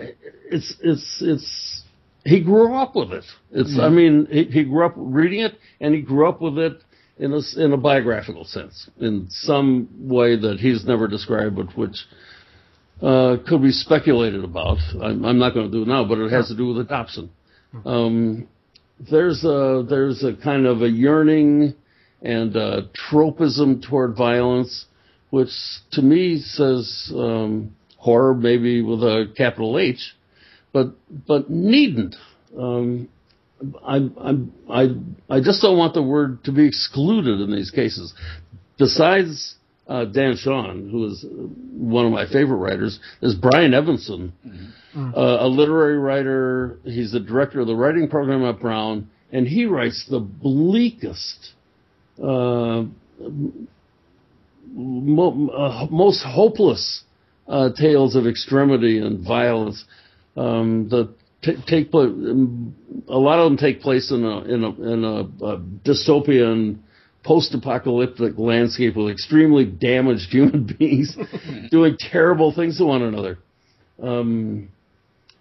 [0.50, 1.79] it's it's it's
[2.30, 3.24] he grew up with it.
[3.50, 6.80] It's I mean he, he grew up reading it and he grew up with it
[7.18, 11.96] in a in a biographical sense in some way that he's never described, but which
[13.02, 14.78] uh, could be speculated about.
[15.02, 17.30] I'm, I'm not going to do it now, but it has to do with adoption.
[17.84, 18.46] Um,
[19.10, 21.74] there's a there's a kind of a yearning
[22.22, 24.86] and a tropism toward violence,
[25.30, 25.50] which
[25.92, 30.14] to me says um, horror, maybe with a capital H,
[30.72, 30.94] but
[31.26, 32.16] but needn't.
[32.58, 33.08] Um,
[33.86, 34.08] I,
[34.70, 34.88] I
[35.28, 38.14] I just don't want the word to be excluded in these cases.
[38.78, 39.56] Besides
[39.86, 41.26] uh, Dan Chaon, who is
[41.72, 44.32] one of my favorite writers, is Brian Evenson,
[44.96, 46.78] uh, a literary writer.
[46.84, 51.52] He's the director of the writing program at Brown, and he writes the bleakest,
[52.22, 52.84] uh,
[54.72, 57.02] mo- uh, most hopeless
[57.48, 59.84] uh, tales of extremity and violence
[60.36, 62.10] um, that t- take place.
[63.08, 66.78] A lot of them take place in a in a in a, a dystopian
[67.22, 71.16] post-apocalyptic landscape with extremely damaged human beings
[71.70, 73.38] doing terrible things to one another.
[74.02, 74.70] Um,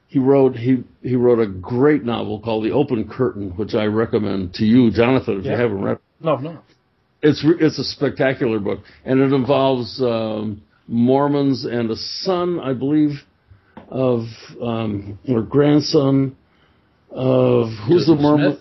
[0.07, 4.55] he wrote he he wrote a great novel called The Open Curtain, which I recommend
[4.55, 5.99] to you, Jonathan, if you haven't read.
[6.19, 6.59] No, no.
[7.21, 13.19] It's it's a spectacular book, and it involves um, Mormons and a son, I believe,
[13.89, 14.25] of
[14.61, 16.35] um, or grandson
[17.11, 18.59] of who's the Mormon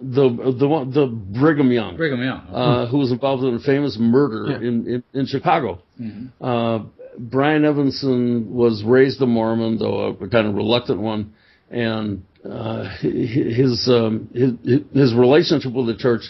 [0.00, 2.40] the the one the Brigham Young Brigham Young.
[2.52, 4.56] uh, who was involved in a famous murder Yeah.
[4.68, 5.82] in, in, in Chicago.
[6.00, 6.30] Mhm.
[6.40, 6.84] Uh,
[7.18, 11.34] Brian Evenson was raised a Mormon, though a, kind of reluctant one,
[11.70, 16.22] and uh, his, um, his his relationship with the church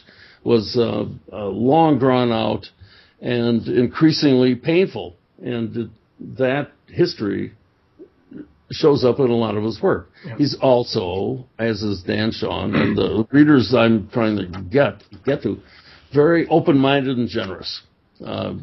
[0.43, 2.67] was uh, uh, long drawn out
[3.21, 5.91] and increasingly painful, and
[6.39, 7.53] that history
[8.71, 10.11] shows up in a lot of his work.
[10.25, 10.37] Yeah.
[10.37, 15.59] He's also, as is Dan Chaon, and the readers I'm trying to get get to,
[16.15, 17.83] very open-minded and generous.
[18.25, 18.55] Uh,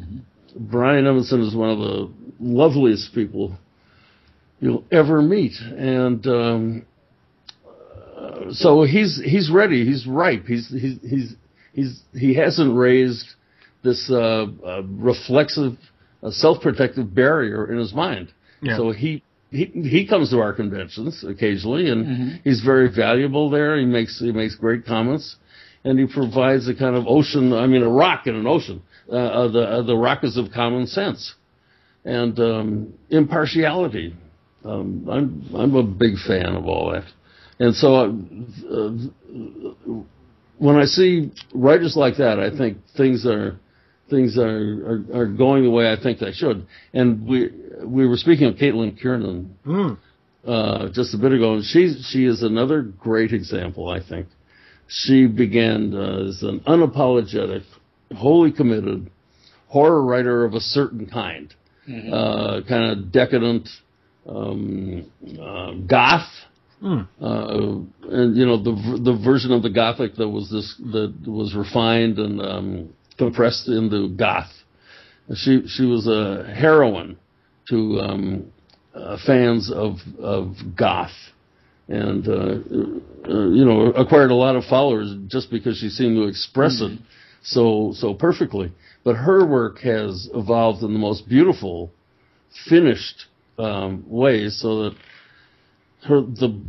[0.55, 3.57] Brian Evenson is one of the loveliest people
[4.59, 6.85] you'll ever meet, and um,
[8.17, 9.85] uh, so he's he's ready.
[9.85, 10.45] He's ripe.
[10.45, 11.35] He's he's he's
[11.73, 13.27] he's he hasn't raised
[13.83, 15.77] this uh, uh, reflexive,
[16.23, 18.31] uh, self-protective barrier in his mind.
[18.61, 18.77] Yeah.
[18.77, 19.23] So he.
[19.49, 22.39] He, he comes to our conventions occasionally, and Mhm.
[22.43, 23.77] he's very valuable there.
[23.77, 25.37] He makes he makes great comments,
[25.85, 27.53] and he provides a kind of ocean.
[27.53, 28.81] I mean, a rock in an ocean.
[29.09, 31.33] Uh, uh, the uh, the rock is of common sense
[32.03, 34.13] and um, impartiality.
[34.65, 37.05] Um, I'm I'm a big fan of all that,
[37.59, 38.91] and so uh, uh,
[40.57, 43.57] when I see writers like that, I think things are
[44.09, 44.43] things are,
[45.13, 46.65] are are going the way I think they should.
[46.93, 47.49] And we
[47.83, 49.97] we were speaking of Caitlin Kiernan Mm.
[50.47, 53.89] uh, just a bit ago, and she she is another great example.
[53.89, 54.27] I think
[54.87, 57.63] she began uh, as an unapologetic,
[58.15, 59.09] wholly committed
[59.67, 61.53] horror writer of a certain kind,
[61.89, 62.13] Mhm.
[62.13, 63.67] uh, kind of decadent,
[64.27, 65.03] um,
[65.41, 66.29] uh, goth.
[66.81, 67.07] Mm.
[67.19, 71.55] Uh, and you know the the version of the gothic that was this that was
[71.55, 74.51] refined and um, compressed into goth.
[75.35, 77.17] She she was a heroine
[77.69, 78.51] to um,
[78.93, 81.11] uh, fans of of goth,
[81.89, 86.27] and uh, uh, you know acquired a lot of followers just because she seemed to
[86.27, 86.97] express it
[87.43, 88.71] so so perfectly.
[89.03, 91.91] But her work has evolved in the most beautiful,
[92.69, 93.25] finished
[93.57, 94.95] um, ways, so that
[96.07, 96.61] her the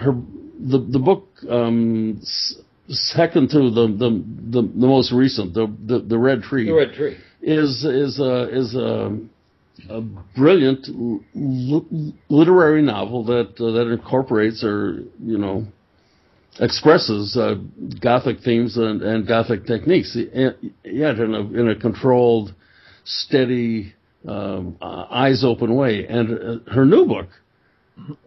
[0.00, 0.12] her
[0.58, 2.56] the the book um, s-
[2.88, 6.92] second to the the the, the most recent the, the the red tree The Red
[6.94, 7.16] Tree.
[7.42, 9.18] is is a is a,
[9.90, 10.00] a
[10.36, 15.66] brilliant l- l- literary novel that uh, that incorporates or you know
[16.60, 17.54] expresses uh,
[18.00, 22.54] gothic themes and, and gothic techniques yet in a in a controlled,
[23.04, 23.94] steady,
[24.26, 26.06] um, uh, eyes open way.
[26.06, 26.32] And
[26.68, 27.28] uh, her new book,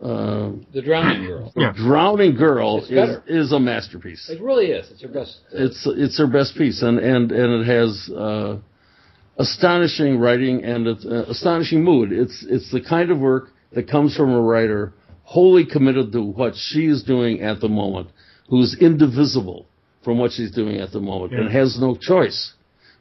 [0.01, 1.53] uh, The Drowning Girl.
[1.55, 1.73] Yeah.
[1.75, 4.89] Drowning Girl, is is a masterpiece It really is.
[4.91, 5.39] It's her best.
[5.51, 8.57] it's it's her best piece, and and and it has uh,
[9.37, 12.11] astonishing writing and it's, uh, astonishing mood.
[12.11, 14.93] It's it's the kind of work that comes from a writer
[15.23, 18.09] wholly committed to what she is doing at the moment,
[18.49, 19.67] who's indivisible
[20.03, 22.53] from what she's doing at the moment, and has no choice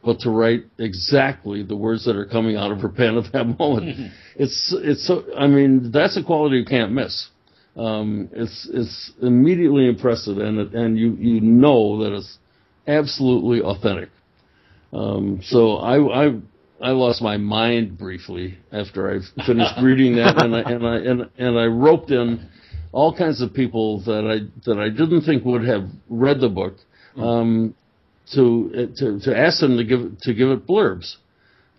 [0.04, 3.58] but to write exactly the words that are coming out of her pen at that
[3.58, 4.12] moment.
[4.36, 7.28] it's it's so I mean that's a quality you can't miss.
[7.76, 12.38] Um, it's it's immediately impressive, and it, and you you know that it's
[12.86, 14.10] absolutely authentic.
[14.92, 16.40] Um, so I I
[16.80, 21.30] I lost my mind briefly after I finished reading that, and I and I and,
[21.38, 22.48] and I roped in
[22.92, 26.74] all kinds of people that I that I didn't think would have read the book
[27.16, 27.74] um,
[28.34, 31.16] to to to ask them to give to give it blurbs.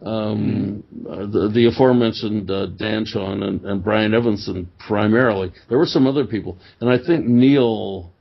[0.01, 5.51] Um, uh, the, the aforementioned uh, Dan Chaon and, and Brian Evenson primarily.
[5.67, 8.11] There were some other people, and I think Neil.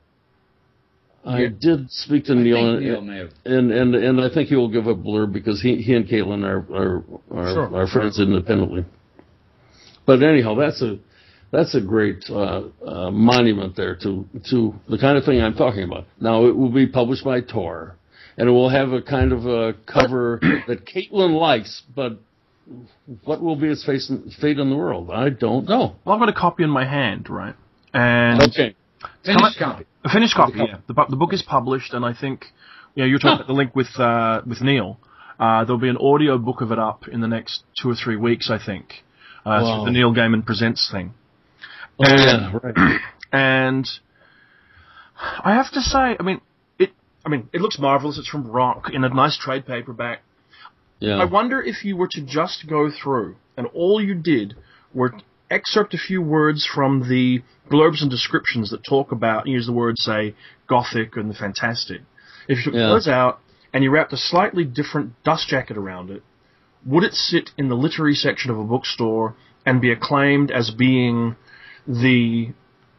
[1.25, 1.47] I Yeah.
[1.59, 4.87] did speak to I Neil, and, Neil and and and I think he will give
[4.87, 7.75] a blurb because he he and Caitlin are are are, Sure.
[7.75, 8.83] are friends independently.
[10.05, 10.97] But anyhow, that's a
[11.51, 15.83] that's a great uh, uh, monument there to to the kind of thing I'm talking
[15.83, 16.05] about.
[16.19, 17.95] Now it will be published by Tor,
[18.39, 22.19] and it will have a kind of a cover that Caitlin likes, but
[23.23, 24.11] what will be its face,
[24.41, 25.09] fate in the world?
[25.11, 25.95] I don't know.
[26.05, 27.55] Well, I've got a copy in my hand, right?
[27.93, 28.75] And Okay.
[29.25, 29.85] Finished copy.
[30.03, 30.53] a finished copy.
[30.57, 30.69] copy.
[30.71, 32.45] Yeah, the, bu- the book is published, and I think
[32.95, 34.99] you know you're talking about the link with uh, with Neil.
[35.39, 38.17] Uh, there'll be an audio book of it up in the next two or three
[38.17, 39.03] weeks, I think.
[39.45, 39.77] Uh, Wow.
[39.77, 41.13] through the Neil Gaiman presents thing.
[41.97, 42.99] Oh, yeah, right.
[43.31, 43.87] and
[45.17, 46.43] I have to say, I mean, it.
[47.25, 48.17] I mean, it looks marvelous.
[48.17, 50.21] It's from Roc in a nice trade paperback.
[50.99, 51.17] Yeah.
[51.17, 54.55] I wonder if you were to just go through and all you did
[54.93, 55.13] were
[55.49, 59.97] excerpt a few words from the blurbs and descriptions that talk about, use the word,
[59.97, 60.35] say,
[60.67, 62.01] gothic and the fantastic.
[62.47, 62.87] If you took Yeah.
[62.87, 63.39] those out
[63.73, 66.23] and you wrapped a slightly different dust jacket around it,
[66.85, 71.35] would it sit in the literary section of a bookstore and be acclaimed as being
[71.87, 72.49] the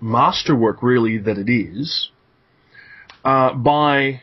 [0.01, 2.11] masterwork, really, that it is,
[3.25, 4.23] uh, by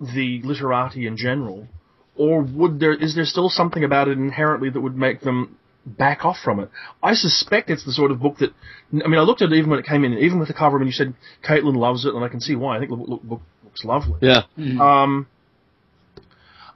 [0.00, 1.68] the literati in general?
[2.16, 6.24] or would there is there still something about it inherently that would make them back
[6.24, 6.70] off from it?
[7.02, 8.50] I suspect it's the sort of book that
[8.92, 10.78] I mean I looked at it even when it came in, even with the cover,
[10.78, 11.14] and you said
[11.46, 12.76] Caitlin loves it, and I can see why.
[12.76, 14.18] I think the book, book looks lovely.
[14.22, 14.42] yeah.
[14.80, 15.26] Um,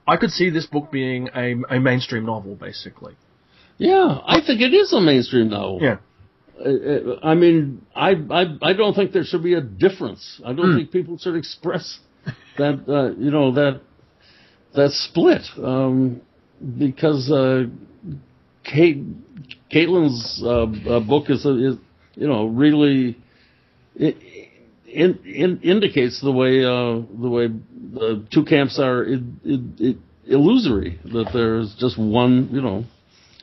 [0.07, 3.15] I could see this book being a, a mainstream novel, basically.
[3.77, 4.19] Yeah.
[4.25, 5.79] I think it is a mainstream novel.
[5.81, 5.97] Yeah.
[6.65, 10.41] Uh, I mean, I, I I don't think there should be a difference.
[10.45, 11.99] I don't think people should express
[12.57, 13.81] that uh, you know that
[14.75, 16.21] that split um,
[16.77, 17.63] because uh,
[18.63, 19.03] Kate
[19.71, 21.77] Caitlin's uh, uh, book is, is
[22.15, 23.17] you know really
[23.95, 24.17] it,
[24.85, 29.97] in, in, indicates the way uh, the way the two camps are it, it, it,
[30.25, 32.83] illusory that there's just one you know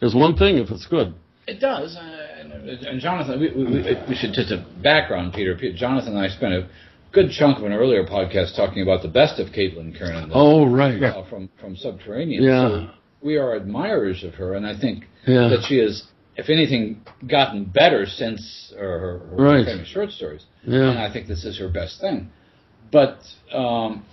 [0.00, 1.14] there's one thing if it's good.
[1.46, 1.96] It does.
[1.96, 2.17] Uh,
[2.52, 5.56] and, Jonathan, we, we, we, we should just a background, Peter.
[5.56, 6.68] Pe- Jonathan and I spent a
[7.12, 10.28] good chunk of an earlier podcast talking about the best of Caitlin Kiernan.
[10.28, 11.02] the- Oh right.
[11.02, 12.42] uh, from from Subterranean.
[12.42, 12.68] Yeah.
[12.68, 12.90] So
[13.22, 15.48] we are admirers of her, and I think Yeah.
[15.48, 16.04] that she has,
[16.36, 19.64] if anything, gotten better since her, her Right.
[19.64, 20.44] famous short stories.
[20.64, 20.90] Yeah.
[20.90, 22.30] And I think this is her best thing.
[22.92, 23.18] But
[23.52, 24.04] um,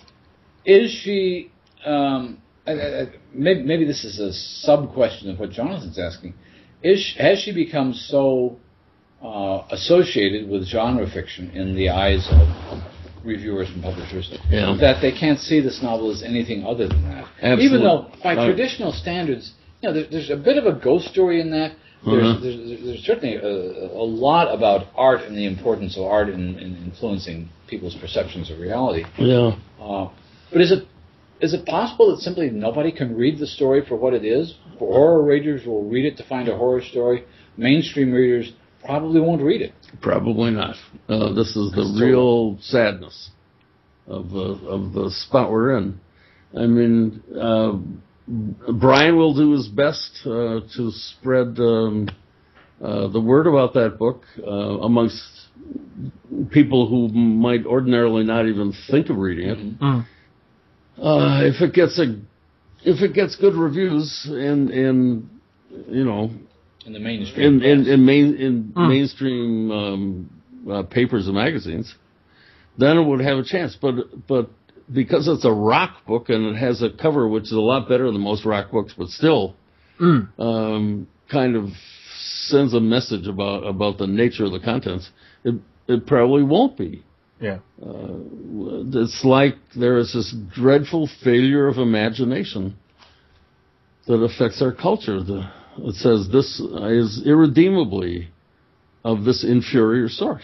[0.66, 1.52] is she?
[1.86, 6.34] Um, I, I- maybe, maybe this is a sub question of what Jonathan's asking.
[6.92, 8.58] Is has she become so
[9.30, 12.46] uh, associated with genre fiction in the eyes of
[13.32, 14.78] reviewers and publishers Yeah.
[14.86, 17.26] that they can't see this novel as anything other than that?
[17.42, 17.66] Absolutely.
[17.66, 18.46] Even though, by Right.
[18.50, 19.46] traditional standards,
[19.82, 21.72] you know, there, there's a bit of a ghost story in that.
[22.06, 22.42] There's, Mhm.
[22.44, 23.54] there's, there's certainly a,
[24.06, 28.60] a lot about art and the importance of art in, in influencing people's perceptions of
[28.60, 29.06] reality.
[29.18, 29.56] Yeah.
[29.82, 30.10] Uh,
[30.52, 30.86] but is it
[31.42, 34.56] is it possible that simply nobody can read the story for what it is?
[34.80, 37.26] Horror readers will read it to find a horror story.
[37.58, 39.74] Mainstream readers probably won't read it.
[40.02, 40.76] Probably not.
[41.10, 43.30] Uh, this is the That's so- real sadness
[44.08, 46.00] of the of the spot we're in.
[46.58, 47.74] I mean, uh,
[48.74, 52.10] Brian will do his best uh, to spread um,
[52.82, 55.22] uh, the word about that book uh, amongst
[56.52, 59.80] people who might ordinarily not even think of reading it.
[59.80, 60.06] Mm.
[61.02, 62.16] Uh, if it gets a
[62.84, 65.30] if it gets good reviews in in
[65.90, 66.30] you know
[66.86, 67.62] In the mainstream.
[67.62, 68.88] in in, in main in Hmm.
[68.88, 70.30] mainstream um,
[70.72, 71.94] uh, papers and magazines,
[72.78, 73.76] then it would have a chance.
[73.82, 73.96] But
[74.28, 74.50] but
[74.94, 78.10] because it's a Roc book and it has a cover which is a lot better
[78.12, 79.56] than most Roc books, but still
[80.00, 80.28] Mm.
[80.38, 81.70] um, kind of
[82.50, 85.10] sends a message about about the nature of the contents.
[85.44, 85.56] It
[85.88, 87.04] it probably won't be.
[87.40, 87.60] Yeah.
[87.82, 88.14] Uh,
[88.94, 92.76] it's like there is this dreadful failure of imagination
[94.08, 95.22] that affects our culture.
[95.22, 98.30] The, it says this is irredeemably
[99.04, 100.42] of this inferior sort.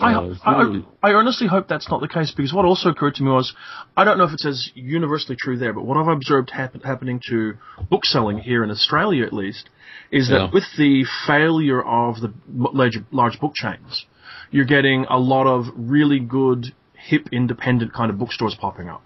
[0.00, 2.88] I, Uh, I, really- I, I earnestly hope that's not the case because what also
[2.90, 3.54] occurred to me was
[3.96, 7.20] I don't know if it's as universally true there, but what I've observed happen, happening
[7.28, 7.54] to
[7.90, 9.68] bookselling here in Australia at least
[10.10, 10.50] is that Yeah.
[10.52, 14.06] with the failure of the m- large, large book chains,
[14.50, 19.02] you're getting a lot of really good, hip, independent kind of bookstores popping up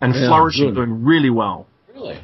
[0.00, 0.74] and Yeah, flourishing, good.
[0.76, 1.66] doing really well.
[1.94, 2.18] really?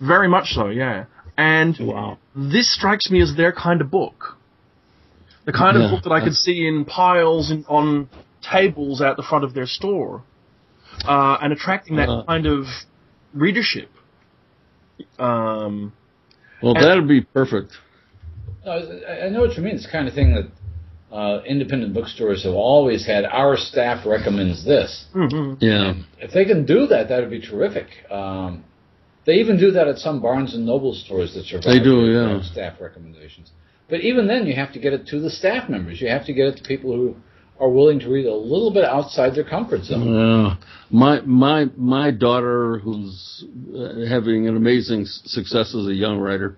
[0.00, 1.04] Very much so, yeah.
[1.36, 2.18] And Wow.
[2.34, 4.36] this strikes me as their kind of book.
[5.44, 8.08] The kind Yeah, of book that I could see in piles in, on
[8.42, 10.22] tables out the front of their store,
[11.06, 12.24] uh, and attracting that Uh.
[12.24, 12.66] kind of
[13.34, 13.90] readership.
[15.18, 15.92] Um,
[16.62, 17.72] Well, And- that'd be perfect.
[18.66, 19.74] I I know what you mean.
[19.74, 20.48] It's the kind of thing that
[21.12, 23.24] uh, independent bookstores have always had.
[23.24, 25.06] Our staff recommends this.
[25.14, 25.56] mhm.
[25.60, 25.94] Yeah.
[26.18, 27.86] If they can do that, that would be terrific.
[28.10, 28.64] Um,
[29.24, 31.64] they even do that at some Barnes and Noble stores that survive.
[31.64, 32.42] They do, yeah.
[32.42, 33.50] Staff recommendations.
[33.88, 36.00] But even then, you have to get it to the staff members.
[36.00, 37.16] You have to get it to people who
[37.58, 40.12] are willing to read a little bit outside their comfort zone.
[40.12, 40.56] Yeah.
[40.90, 43.44] My my my daughter, who's
[43.74, 46.56] uh, having an amazing success as a young writer,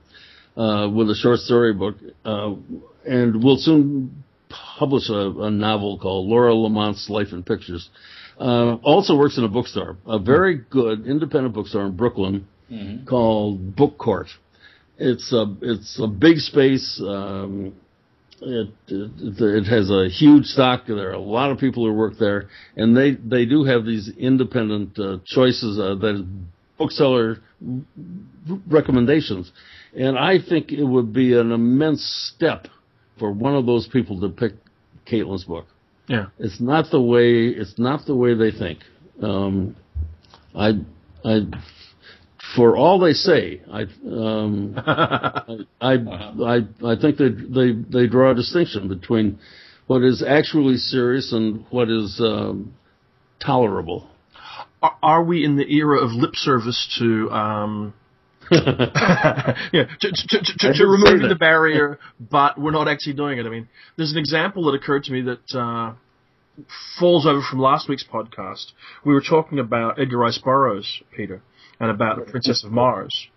[0.56, 2.54] uh, with a short story book, uh,
[3.06, 7.88] and will soon publish a, a novel called Laura Lamont's Life in Pictures.
[8.38, 13.06] Uh, also works in a bookstore, a very good independent bookstore in Brooklyn Mhm.
[13.06, 14.28] called Book Court.
[14.98, 17.00] It's a it's a big space.
[17.00, 17.72] Um,
[18.42, 20.86] it, it it has a huge stock.
[20.86, 24.08] There are a lot of people who work there, and they they do have these
[24.18, 26.26] independent uh, choices uh, that
[26.76, 27.38] bookseller
[28.68, 29.50] recommendations,
[29.96, 32.02] and I think it would be an immense
[32.34, 32.68] step
[33.18, 34.52] for one of those people to pick
[35.06, 35.66] Caitlin's book.
[36.08, 36.26] Yeah.
[36.38, 38.80] It's not the way it's not the way they think.
[39.22, 39.76] Um,
[40.54, 40.72] I
[41.24, 41.40] I
[42.56, 48.30] for all they say, I um, I I, I I think they they they draw
[48.30, 49.38] a distinction between
[49.86, 52.74] what is actually serious and what is um,
[53.44, 54.08] tolerable.
[54.82, 57.94] Are, are we in the era of lip service to um,
[59.72, 63.38] yeah, to, to, to, to, did to say the barrier, but we're not actually doing
[63.38, 63.46] it.
[63.46, 65.94] I mean, there's an example that occurred to me that uh,
[66.98, 68.72] falls over from last week's podcast.
[69.04, 71.42] We were talking about Edgar Rice Burroughs, Peter,
[71.80, 73.28] and about the Princess of Mars.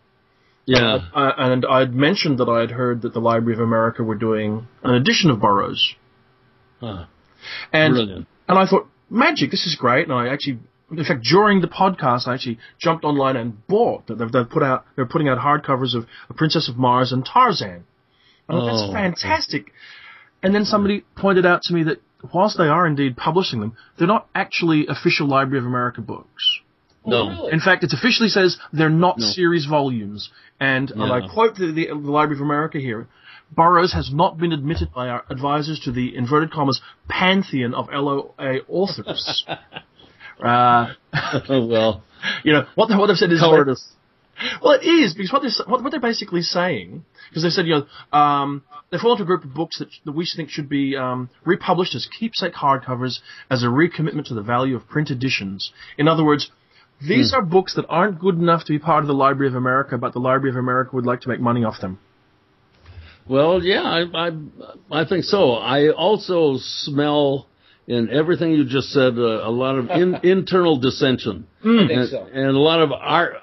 [0.65, 4.15] Yeah, Uh, and I'd mentioned that I had heard that the Library of America were
[4.15, 5.95] doing an edition of Burroughs.
[6.79, 7.05] Huh.
[7.73, 8.27] And brilliant.
[8.47, 10.07] and I thought, magic, this is great.
[10.07, 10.59] And I actually,
[10.91, 14.07] in fact, during the podcast, I actually jumped online and bought.
[14.07, 17.83] They've, they've put out, they're putting out hardcovers of A Princess of Mars and Tarzan.
[18.49, 18.65] I thought, Oh.
[18.65, 18.93] that's oh.
[18.93, 19.71] fantastic.
[20.43, 22.01] And then somebody pointed out to me that
[22.33, 26.59] whilst they are indeed publishing them, they're not actually official Library of America books.
[27.05, 27.17] No.
[27.17, 27.53] Oh, really?
[27.53, 29.25] In fact, it officially says they're not No.
[29.25, 30.29] series volumes.
[30.59, 33.07] And, and I quote the, the, the Library of America here.
[33.55, 36.79] Burroughs has not been admitted by our advisors to the inverted commas
[37.09, 39.45] pantheon of LOA authors.
[40.41, 40.93] uh,
[41.49, 42.03] well,
[42.43, 43.91] you know what, what they've said is cowardice.
[44.61, 47.83] well, it is because what they're what, what they're basically saying because they said you
[48.11, 50.95] know um, they fall into a group of books that, that we think should be
[50.95, 53.19] um, republished as keepsake hardcovers
[53.49, 55.71] as a recommitment to the value of print editions.
[55.97, 56.51] In other words.
[57.03, 59.97] These are books that aren't good enough to be part of the Library of America,
[59.97, 61.97] but the Library of America would like to make money off them.
[63.27, 64.31] Well, yeah, I, I
[64.91, 65.53] I think so.
[65.53, 67.47] I also smell
[67.95, 72.09] in everything you just said uh, a lot of in, internal dissension I think and,
[72.09, 72.19] so.
[72.41, 73.37] and a lot of ar-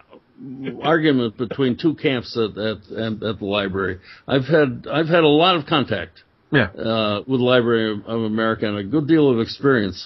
[0.82, 3.94] argument between two camps at, at at at the library.
[4.34, 6.14] I've had I've had a lot of contact
[6.59, 6.68] Yeah.
[6.90, 9.99] uh, with the Library of, of America and a good deal of experience.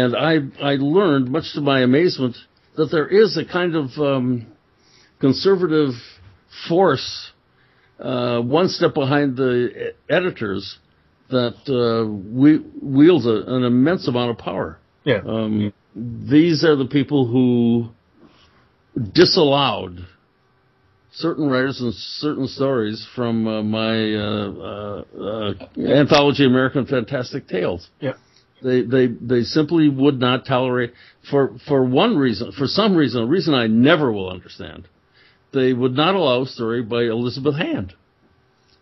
[0.00, 0.32] And I
[0.72, 2.34] I learned, much to my amazement,
[2.76, 4.26] that there is a kind of um,
[5.20, 5.90] conservative
[6.68, 7.30] force,
[7.98, 10.78] uh, one step behind the e- editors,
[11.30, 14.78] that uh, we, wields a, an immense amount of power.
[15.04, 15.20] Yeah.
[15.26, 17.88] Um, these are the people who
[19.12, 20.06] disallowed
[21.12, 27.88] certain writers and certain stories from uh, my uh, uh, uh, anthology American Fantastic Tales.
[28.00, 28.14] Yeah.
[28.62, 30.92] They they they simply would not tolerate
[31.30, 34.86] for for one reason for some reason a reason I never will understand.
[35.52, 37.94] They would not allow a story by Elizabeth Hand.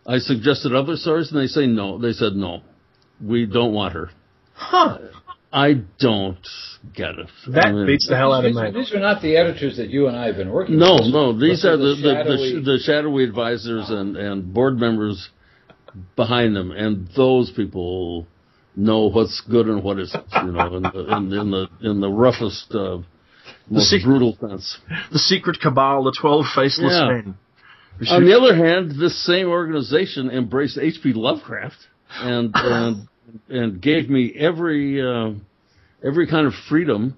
[0.09, 1.99] I suggested other stories and they say no.
[1.99, 2.63] They said no.
[3.23, 4.11] We don't want her.
[4.55, 4.99] Huh.
[5.53, 6.47] I don't
[6.95, 7.29] get it.
[7.49, 8.71] That I mean- beats the hell out of these, me.
[8.73, 11.13] these are not the editors that you and I have been working No, with.
[11.13, 11.33] no.
[11.39, 15.29] These Those are the the, the, shadowy- sh- the shadowy advisors and, and board members
[16.17, 18.27] behind them, and those people
[18.77, 20.25] know what's good and what isn't.
[20.45, 22.99] You know, in the in, in the in the roughest, uh,
[23.71, 24.79] most sec- brutal sense.
[25.13, 27.09] The secret cabal, the twelve faceless Yeah.
[27.09, 27.35] men.
[28.07, 31.13] On the other hand, this same organization embraced H.P.
[31.15, 31.77] Lovecraft
[32.11, 33.09] and and
[33.49, 35.33] and gave me every uh,
[36.05, 37.17] every kind of freedom.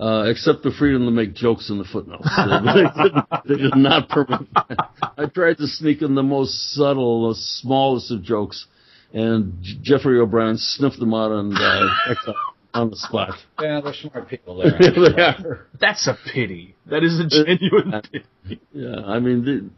[0.00, 2.22] Uh, except the freedom to make jokes in the footnotes.
[3.48, 4.46] they, did, not permit.
[4.54, 8.68] I tried to sneak in the most subtle, the smallest of jokes,
[9.12, 12.36] and J- Geoffrey O'Brien sniffed them out and uh, exiled.
[12.74, 13.34] on the spot.
[13.60, 14.78] Yeah, they're smart people there.
[14.78, 15.66] they are.
[15.80, 16.76] That's a pity.
[16.86, 18.60] That is a genuine pity.
[18.70, 19.72] Yeah, I mean,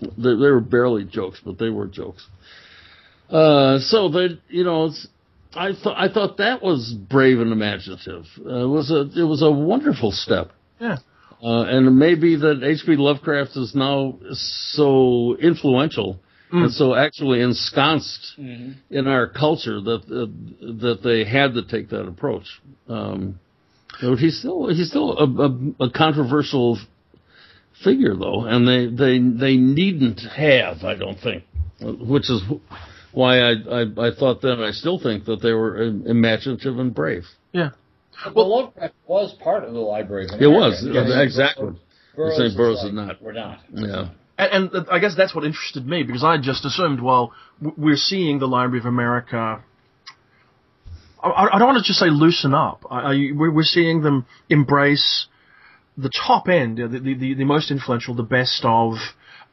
[0.00, 2.26] they, they, were barely jokes, but they were jokes.
[3.28, 5.06] Uh, so they, you know, it's,
[5.54, 8.24] I thought I thought that was brave and imaginative.
[8.38, 10.50] Uh, it was a it was a wonderful step.
[10.80, 10.98] Yeah.
[11.42, 12.96] Uh, and maybe that H.P.
[12.96, 16.20] Lovecraft is now so influential
[16.52, 16.64] Mm.
[16.64, 18.74] and so actually ensconced Mhm.
[18.90, 20.26] in our culture that uh,
[20.82, 22.60] that they had to take that approach.
[22.88, 23.38] Um,
[24.02, 26.76] but he's still he's still a, a, a controversial
[27.82, 31.44] figure though, and they they they needn't have, I don't think,
[31.80, 32.42] which is
[33.12, 37.24] why I I, I thought then I still think that they were imaginative and brave.
[37.52, 37.70] Yeah.
[38.34, 41.72] Well, Lovecraft was part of the Library of It was and exactly.
[42.14, 42.46] Burroughs St.
[42.48, 43.22] is Burroughs like, is not.
[43.22, 43.60] We're not.
[43.72, 44.10] Yeah.
[44.36, 48.38] And, and I guess that's what interested me because I just assumed, well, we're seeing
[48.38, 49.62] the Library of America.
[51.22, 52.84] I, I don't want to just say loosen up.
[52.90, 55.26] I, I, we're, we're seeing them embrace
[55.96, 58.94] the top end, you the, the, the most influential, the best of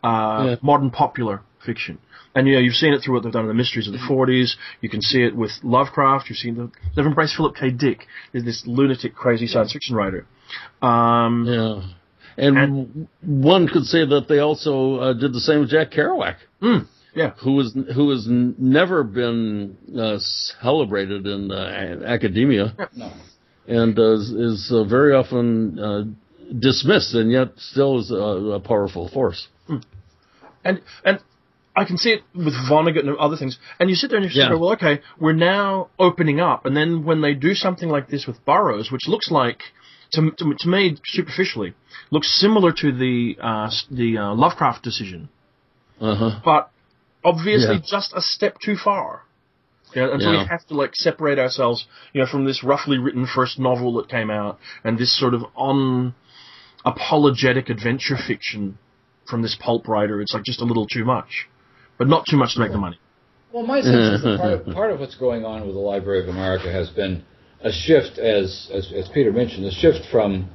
[0.03, 0.55] uh, Yeah.
[0.61, 1.97] modern popular fiction.
[2.35, 3.99] And you know, you've seen it through what they've done in the mysteries of the
[3.99, 4.51] 40s.
[4.81, 6.29] You can see it with Lovecraft.
[6.29, 7.71] You've seen the, they've embraced Philip K.
[7.71, 10.25] Dick, There's this lunatic, crazy science fiction writer.
[10.81, 11.81] Um, Yeah.
[12.39, 16.35] And, one could say that they also uh, did the same with Jack Kerouac.
[16.61, 16.85] Mm,
[17.15, 17.31] yeah.
[17.43, 20.17] Who was who has never been uh,
[20.61, 23.11] celebrated in uh, academia, No.
[23.67, 26.03] and uh, is, is uh, very often uh,
[26.59, 29.47] dismissed, and yet still is a, a powerful force.
[30.63, 31.19] And and
[31.75, 33.57] I can see it with Vonnegut and other things.
[33.79, 34.55] And you sit there and you say, Yeah.
[34.55, 36.65] well, okay, we're now opening up.
[36.65, 39.59] And then when they do something like this with Burroughs, which looks like,
[40.13, 41.75] to, to, to me, superficially,
[42.11, 45.29] looks similar to the uh, the uh, Lovecraft decision,
[46.01, 46.39] Uh huh.
[46.43, 46.71] but
[47.23, 47.81] obviously Yeah.
[47.85, 49.23] just a step too far.
[49.93, 50.41] You know, until Yeah.
[50.43, 54.09] we have to like separate ourselves, you know, from this roughly written first novel that
[54.09, 56.13] came out and this sort of on
[56.87, 58.77] apologetic adventure fiction
[59.29, 60.21] from this pulp writer.
[60.21, 61.47] It's like just a little too much,
[61.97, 62.99] but not too much to make the money.
[63.53, 66.21] Well, my sense is that part of, part of what's going on with the Library
[66.21, 67.23] of America has been
[67.61, 70.49] a shift, as as, as Peter mentioned, a shift from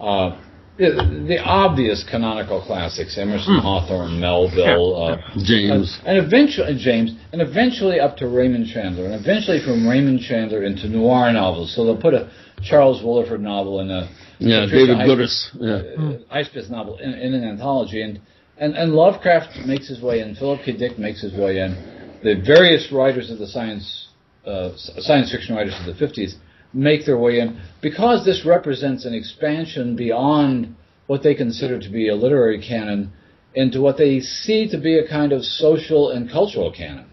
[0.00, 0.40] uh,
[0.78, 5.98] the, the obvious canonical classics, Emerson, Hawthorne, Melville, uh, James.
[6.04, 10.62] and, and eventually James, and eventually up to Raymond Chandler, and eventually from Raymond Chandler
[10.62, 11.74] into noir novels.
[11.74, 12.30] So they'll put a
[12.62, 14.08] Charles Willeford novel in a
[14.38, 16.26] Yeah, Patricia David Highsmith- Goodis.
[16.30, 16.58] Yeah.
[16.68, 18.20] uh, novel in, in an anthology, and,
[18.58, 20.34] and and Lovecraft makes his way in.
[20.34, 20.76] Philip K.
[20.76, 21.74] Dick makes his way in.
[22.22, 24.08] The various writers of the science
[24.46, 26.36] uh, science fiction writers of the fifties
[26.72, 30.74] make their way in because this represents an expansion beyond
[31.06, 33.10] what they consider to be a literary canon
[33.54, 37.06] into what they see to be a kind of social and cultural canon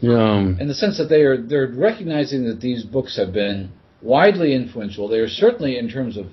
[0.00, 0.34] Yeah.
[0.34, 3.70] um, in the sense that they are they're recognizing that these books have been
[4.02, 5.06] widely influential.
[5.08, 6.26] They are certainly in terms of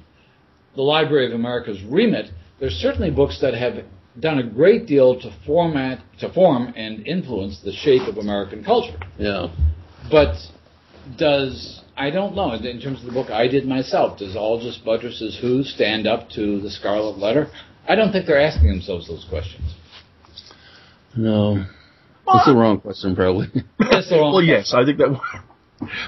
[0.77, 2.27] the Library of America's remit.
[2.59, 3.83] There's certainly books that have
[4.19, 8.97] done a great deal to format to form and influence the shape of American culture.
[9.17, 9.47] Yeah.
[10.09, 10.35] But
[11.17, 14.19] does I don't know in terms of the book I did myself.
[14.19, 17.47] Does Algis Budrys's Who stand up to the Scarlet Letter?
[17.89, 19.73] I don't think they're asking themselves those questions.
[21.15, 21.65] No.
[22.27, 23.47] That's the wrong question, probably.
[23.79, 25.19] That's the wrong Well, yes, I think that.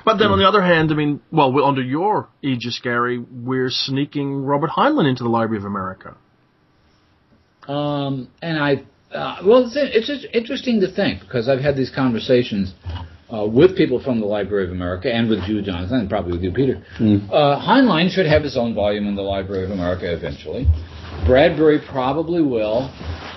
[0.03, 4.43] But then on the other hand, I mean, well, under your aegis, Gary, we're sneaking
[4.43, 6.15] Robert Heinlein into the Library of America.
[7.67, 8.83] Um, and I,
[9.15, 12.73] uh, well, it's, it's just interesting to think because I've had these conversations
[13.31, 16.41] uh, with people from the Library of America and with you, Jonathan, and probably with
[16.41, 16.83] you, Peter.
[16.99, 17.29] Mm.
[17.29, 20.67] Uh, Heinlein should have his own volume in the Library of America eventually.
[21.27, 22.89] Bradbury probably will.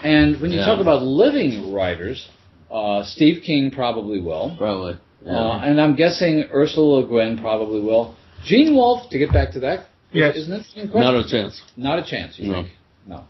[0.03, 0.67] And when you Yeah.
[0.67, 2.27] talk about living writers,
[2.71, 4.55] uh, Steve King probably will.
[4.57, 4.97] Probably.
[5.27, 8.17] Uh, and I'm guessing Ursula Le Guin probably will.
[8.45, 10.37] Gene Wolfe, to get back to that, Yes.
[10.37, 11.15] is an interesting question.
[11.15, 11.63] Not a chance.
[11.77, 12.55] Not a chance, you No.
[12.63, 12.69] think?
[13.07, 13.25] No.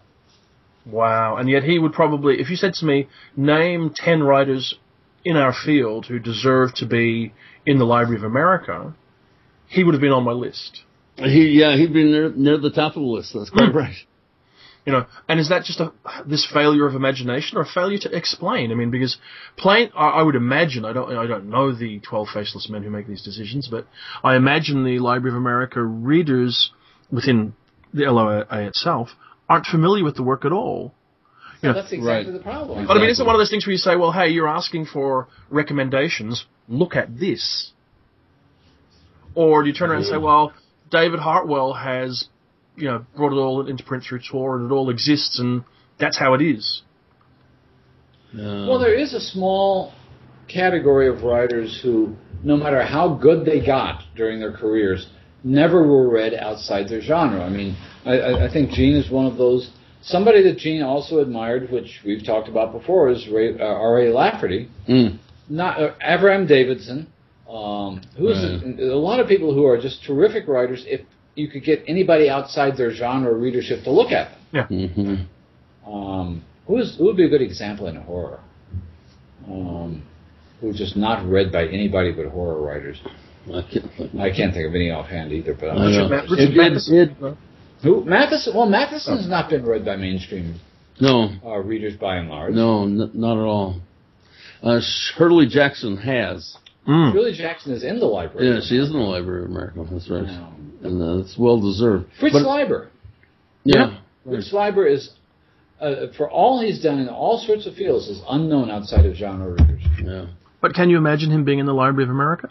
[0.86, 1.36] Wow.
[1.36, 4.74] And yet he would probably, if you said to me, name 10 writers
[5.24, 7.32] in our field who deserve to be
[7.66, 8.94] in the Library of America,
[9.68, 10.82] he would have been on my list.
[11.16, 13.34] He, yeah, he'd be near, near the top of the list.
[13.34, 13.94] That's quite right.
[14.84, 15.92] You know, and is that just a
[16.26, 18.72] this failure of imagination or a failure to explain?
[18.72, 19.16] I mean, because
[19.56, 22.90] plain, I, I would imagine I don't I don't know the twelve faceless men who
[22.90, 23.86] make these decisions, but
[24.24, 26.72] I imagine the Library of America readers
[27.12, 27.54] within
[27.94, 29.10] the LOA itself
[29.48, 30.94] aren't familiar with the work at all.
[31.62, 31.74] Yeah.
[31.74, 32.38] That's exactly Right.
[32.38, 32.86] the problem.
[32.88, 34.86] But I mean, isn't one of those things where you say, well, hey, you're asking
[34.86, 37.70] for recommendations, look at this?
[39.34, 40.52] Or do you turn around and say, well,
[40.90, 42.26] David Hartwell has,
[42.76, 45.62] you know, brought it all into print through Tor and it all exists and
[45.98, 46.82] that's how it is.
[48.34, 49.92] Uh, Well, there is a small
[50.48, 55.06] category of writers who no matter how good they got during their careers,
[55.44, 57.40] never were read outside their genre.
[57.44, 59.70] I mean, I- I, I think Gene is one of those.
[60.02, 64.12] Somebody that Gene also admired, which we've talked about before, is Ray, uh, R.A.
[64.12, 65.18] Lafferty Mm.
[65.48, 67.06] not uh, Avram Davidson,
[67.48, 68.80] um, who is Right.
[68.80, 70.84] a, a lot of people who are just terrific writers.
[70.88, 71.02] If
[71.34, 74.66] you could get anybody outside their genre readership to look at them,
[75.84, 78.40] hmm um, who is who would be a good example in horror?
[79.48, 80.02] Um,
[80.60, 83.00] who's just not read by anybody but horror writers.
[83.48, 84.14] I can't think.
[84.20, 85.54] I can't think of any offhand either.
[85.54, 85.86] But I I'm know.
[85.86, 86.96] Richard, Ma- Richard It- it- Matheson.
[86.96, 87.36] it-
[87.82, 88.54] who Matheson?
[88.54, 90.54] Well, Matheson has not been read by mainstream
[91.00, 92.54] no, uh, readers by and large.
[92.54, 93.80] no, n- not at all.
[94.62, 96.56] Uh, Shirley Jackson has.
[96.86, 97.12] Mm.
[97.12, 98.48] Shirley Jackson is in the library.
[98.48, 99.86] Yeah, she is in the Library of America.
[99.90, 100.24] That's right,
[100.82, 102.06] and uh, it's well deserved.
[102.18, 102.88] Fritz But- Leiber.
[103.64, 105.10] yeah, Fritz Leiber is,
[105.80, 109.50] uh, for all he's done in all sorts of fields, is unknown outside of genre
[109.52, 109.82] readers.
[110.02, 110.26] yeah.
[110.60, 112.50] But can you imagine him being in the Library of America?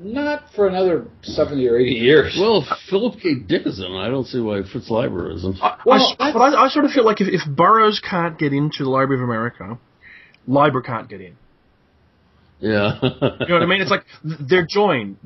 [0.00, 2.36] Not for another 70 or 80 years.
[2.40, 3.34] Well, Philip K.
[3.34, 3.92] Dick is in.
[3.96, 5.56] I don't see why Fritz Leiber isn't.
[5.60, 8.00] I, Well, I s- that's- but I, I sort of feel like if, if Burroughs
[8.00, 9.78] can't get into the Library of America,
[10.46, 11.36] Leiber can't get in.
[12.60, 12.98] Yeah.
[13.02, 13.80] You know what I mean?
[13.80, 15.16] It's like they're joined,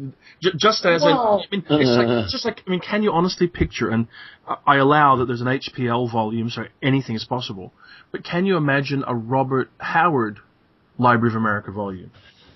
[0.43, 3.03] J- just as Well- in, I mean, it's like it's just like I mean, can
[3.03, 3.89] you honestly picture?
[3.89, 4.07] And
[4.47, 7.73] I- I allow that there's an HPL volume, so anything is possible.
[8.11, 10.39] But can you imagine a Robert Howard
[10.99, 12.11] Library of America volume?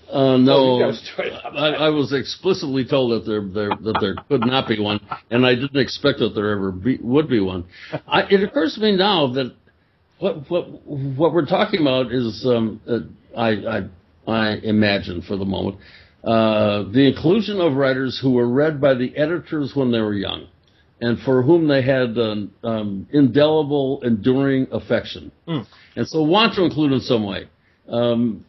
[0.09, 1.53] Uh, Oh, no, you gotta start up.
[1.53, 4.99] I, I was explicitly told that there, there that there could not be one,
[5.31, 7.65] and I didn't expect that there ever be, would be one.
[8.07, 9.53] I, it occurs to me now that
[10.19, 12.99] what what what we're talking about is um, uh,
[13.37, 13.81] I, I
[14.27, 15.77] I imagine for the moment
[16.23, 20.47] uh, the inclusion of writers who were read by the editors when they were young,
[20.99, 25.65] and for whom they had an um, indelible, enduring affection, Mm.
[25.95, 27.47] and so want to include in some way.
[27.87, 28.43] Um,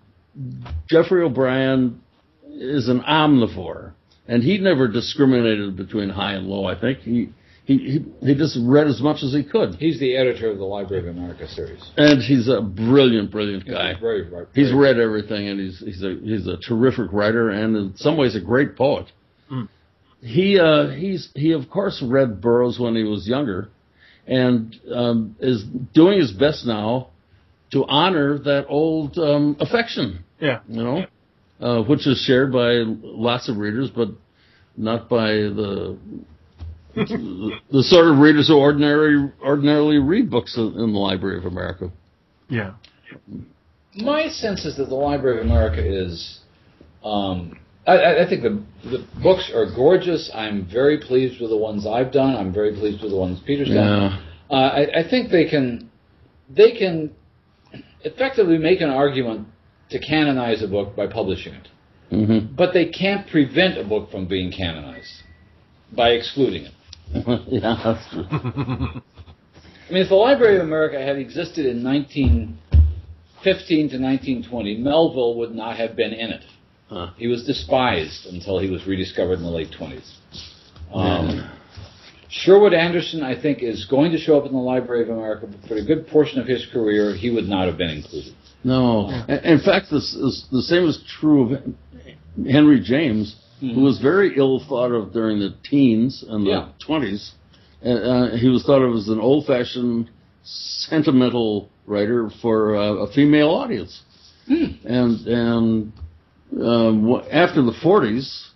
[0.88, 2.00] Geoffrey O'Brien
[2.50, 3.92] is an omnivore,
[4.26, 6.64] and he never discriminated between high and low.
[6.64, 7.28] I think he
[7.68, 10.64] he he, he just read as much as he could, He's the editor of the
[10.64, 11.82] Library of America series.
[11.96, 13.92] and he's a brilliant, brilliant guy.
[13.92, 17.50] He's very, very, He's very- read everything, and he's he's a he's a terrific writer,
[17.50, 19.06] and in some ways a great poet.
[19.52, 19.68] Mm.
[20.22, 23.68] He uh, he's he of course read Burroughs when he was younger,
[24.26, 25.62] and um, is
[25.94, 27.08] doing his best now
[27.72, 30.60] to honor that old um, affection Yeah.
[30.68, 31.04] you know,
[31.60, 32.70] uh, which is shared by
[33.26, 34.08] lots of readers, but
[34.74, 35.98] not by the
[36.94, 41.44] the, the sort of readers who ordinarily ordinarily read books in, in the Library of
[41.44, 41.90] America.
[42.48, 42.74] Yeah.
[43.96, 46.40] My sense is that the Library of America is.
[47.04, 50.30] Um, I- I, I think the the books are gorgeous.
[50.34, 52.36] I'm very pleased with the ones I've done.
[52.36, 54.22] I'm very pleased with the ones Peter's done.
[54.50, 55.90] Uh, I, I think they can
[56.54, 57.12] they can
[58.04, 59.48] effectively make an argument
[59.90, 61.68] to canonize a book by publishing it,
[62.10, 65.22] hmm but they can't prevent a book from being canonized
[65.96, 66.72] by excluding it.
[67.48, 68.26] yeah, that's true.
[68.30, 75.54] I mean, if the Library of America had existed in 1915 to 1920, Melville would
[75.54, 76.44] not have been in it.
[76.88, 77.10] Huh.
[77.16, 80.10] He was despised until he was rediscovered in the late 20s.
[80.92, 81.50] Um,
[82.30, 85.68] Sherwood Anderson, I think, is going to show up in the Library of America, but
[85.68, 88.34] for a good portion of his career, he would not have been included.
[88.64, 91.62] No, In- in fact, this is, the same is true of
[92.46, 96.68] Henry James, who was very ill thought of during the teens and the Yeah.
[96.84, 97.32] twenties.
[97.82, 100.10] And uh, he was thought of as an old-fashioned,
[100.42, 104.02] sentimental writer for uh, a female audience.
[104.48, 105.92] And and
[106.60, 108.48] um, after the forties,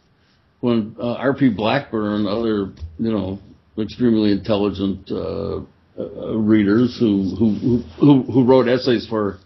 [0.60, 1.50] when uh, R.P.
[1.50, 3.38] Blackmur, other you know
[3.78, 5.60] extremely intelligent uh,
[5.98, 9.38] uh, readers who, who who who wrote essays for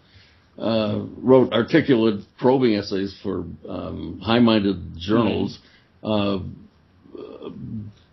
[0.57, 5.59] uh, wrote articulate, probing essays for um, high-minded journals,
[6.03, 6.39] uh,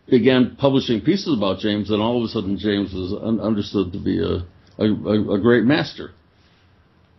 [0.09, 3.99] began publishing pieces about James, and all of a sudden James was un- understood to
[3.99, 4.45] be a,
[4.83, 6.13] a, a, great master.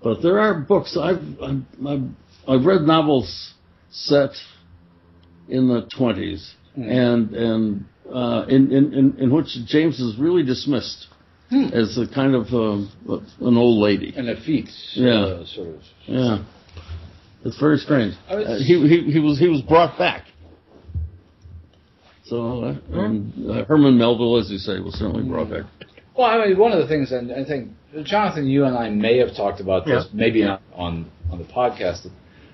[0.04, 2.10] But there are books I've I've, I've,
[2.48, 3.54] I've read novels
[3.90, 4.32] set
[5.50, 11.08] in the 20s, and and uh, in, in, in in which James is really dismissed
[11.52, 12.92] as a kind of um,
[13.42, 14.14] an old lady.
[14.16, 15.12] And a feat, Yeah.
[15.12, 15.82] uh, sort of.
[16.08, 16.44] Yeah,
[17.44, 18.16] it's very strange.
[18.30, 20.26] Uh, he, he he was he was brought back.
[22.26, 25.66] So uh, and, uh, Herman Melville, as you say, was certainly brought back.
[26.18, 27.72] Well, I mean, one of the things, and I think
[28.04, 30.10] Jonathan, you and I may have talked about this, Yeah.
[30.14, 32.08] maybe not on on the podcast.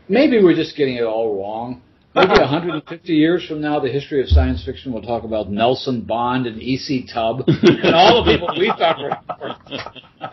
[0.09, 1.81] Maybe we're just getting it all wrong.
[2.13, 6.45] Maybe 150 years from now, the history of science fiction will talk about Nelson Bond
[6.45, 7.07] and E.C.
[7.11, 10.31] Tubb and all the people we thought were.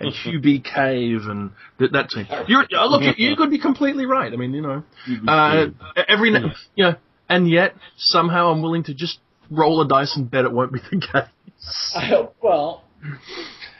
[0.00, 0.60] and Hugh B.
[0.60, 2.26] Cave and that, that team.
[2.46, 4.32] You're uh, look, you, you could be completely right.
[4.32, 4.82] I mean, you know,
[5.26, 5.66] uh,
[6.08, 6.30] every
[6.74, 6.94] you know,
[7.28, 9.18] and yet somehow I'm willing to just
[9.50, 11.92] roll a dice and bet it won't be the case.
[11.94, 12.84] I, well,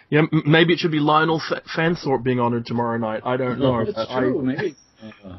[0.09, 3.23] Yeah, maybe it should be Lionel F- Fanthorpe being honoured tomorrow night.
[3.25, 3.81] I don't know.
[3.81, 4.43] it's I- true.
[4.43, 4.77] Maybe.
[5.25, 5.39] Uh,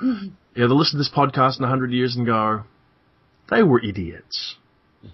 [0.56, 2.62] yeah, they'll listen to this podcast in a hundred years and go,
[3.50, 4.56] they were idiots.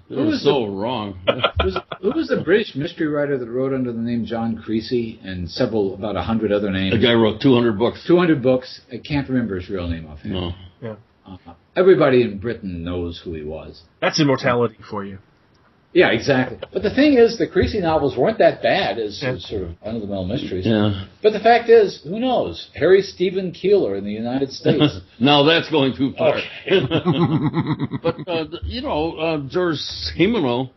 [0.09, 1.19] They're Who's so wrong.
[1.27, 1.35] who
[1.65, 5.51] was, who was the British mystery writer that wrote under the name John Creasey and
[5.51, 6.95] several about a hundred other names?
[6.95, 8.05] The guy wrote 200 books.
[8.07, 8.81] Two hundred books.
[8.91, 10.33] I can't remember his real name offhand.
[10.33, 10.97] No.
[11.27, 11.37] Uh,
[11.77, 13.83] everybody in Britain knows who he was.
[14.01, 15.19] That's immortality for you.
[15.95, 16.59] Yeah, exactly.
[16.73, 19.33] But the thing is, the Creasey novels weren't that bad as, Yeah.
[19.33, 20.65] as sort of run-of-the-mill mysteries.
[20.67, 21.05] Yeah.
[21.23, 22.69] But the fact is, who knows?
[22.75, 25.01] Harry Stephen Keeler in the United States.
[25.21, 26.39] now that's going too far.
[26.39, 26.81] Okay.
[28.03, 29.77] but uh, you know, uh, George
[30.17, 30.71] Simenon,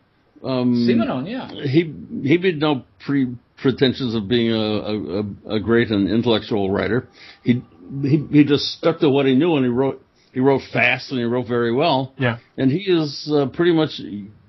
[0.44, 1.48] um, Simenon, yeah.
[1.66, 1.92] he
[2.28, 7.08] he made no pre pretensions of being a, a, a- a great and intellectual writer.
[7.42, 7.62] He,
[8.02, 10.02] he he just stuck to what he knew, and he wrote
[10.36, 12.12] he wrote fast and he wrote very well.
[12.18, 12.36] Yeah.
[12.58, 13.98] And he is uh, pretty much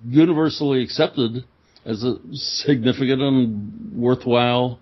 [0.06, 1.46] universally accepted
[1.86, 4.80] as a significant and worthwhile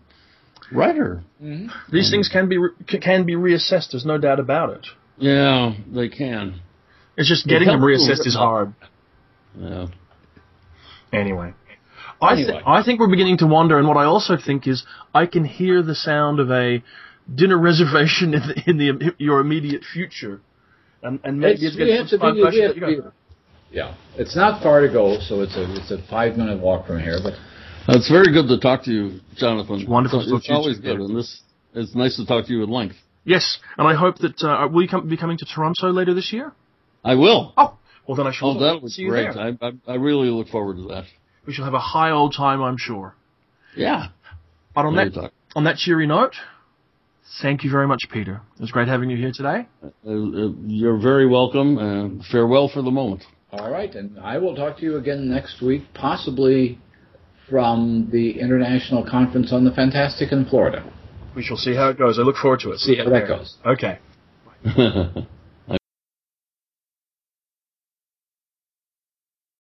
[0.71, 1.21] writer.
[1.39, 3.91] hmm These things can be re- can be reassessed.
[3.91, 4.87] There's no doubt about it.
[5.17, 6.61] Yeah, they can.
[7.17, 8.73] It's just getting them reassessed is hard.
[9.55, 9.85] Yeah.
[11.13, 11.53] Anyway.
[12.19, 14.83] I, th- I think we're beginning to wander, and what I also think is
[15.13, 16.81] I can hear the sound of a
[17.33, 20.41] dinner reservation in the, in the your immediate future,
[21.05, 23.09] and, and maybe It's, it's, we have to question that you be,
[23.71, 23.95] yeah.
[24.17, 27.19] It's not far to go, so it's a it's a five minute walk from here.
[27.21, 27.33] But
[27.89, 29.81] It's very good to talk to you, Jonathan.
[29.81, 31.41] It's wonderful It's, it's always good, and this
[31.73, 32.95] it's nice to talk to you at length.
[33.25, 36.31] Yes, and I hope that uh, will you come, be coming to Toronto later this
[36.31, 36.53] year?
[37.03, 37.53] I will.
[37.57, 37.77] Oh,
[38.07, 39.35] well then I shall Oh, that'll be great.
[39.35, 41.05] I, I I really look forward to that.
[41.45, 43.15] We shall have a high old time, I'm sure.
[43.75, 44.07] Yeah.
[44.73, 46.35] But on Very that on that cheery note,
[47.41, 48.41] thank you very much, Peter.
[48.55, 49.67] It was great having you here today.
[49.83, 53.23] Uh, uh, you're very welcome, and farewell for the moment.
[53.51, 56.79] all right, and I will talk to you again next week, possibly
[57.49, 60.83] from the international conference on the Fantastic in Florida.
[61.35, 62.17] We shall see how it goes.
[62.17, 62.79] I look forward to it.
[62.79, 63.57] See how that goes.
[63.65, 63.99] Okay.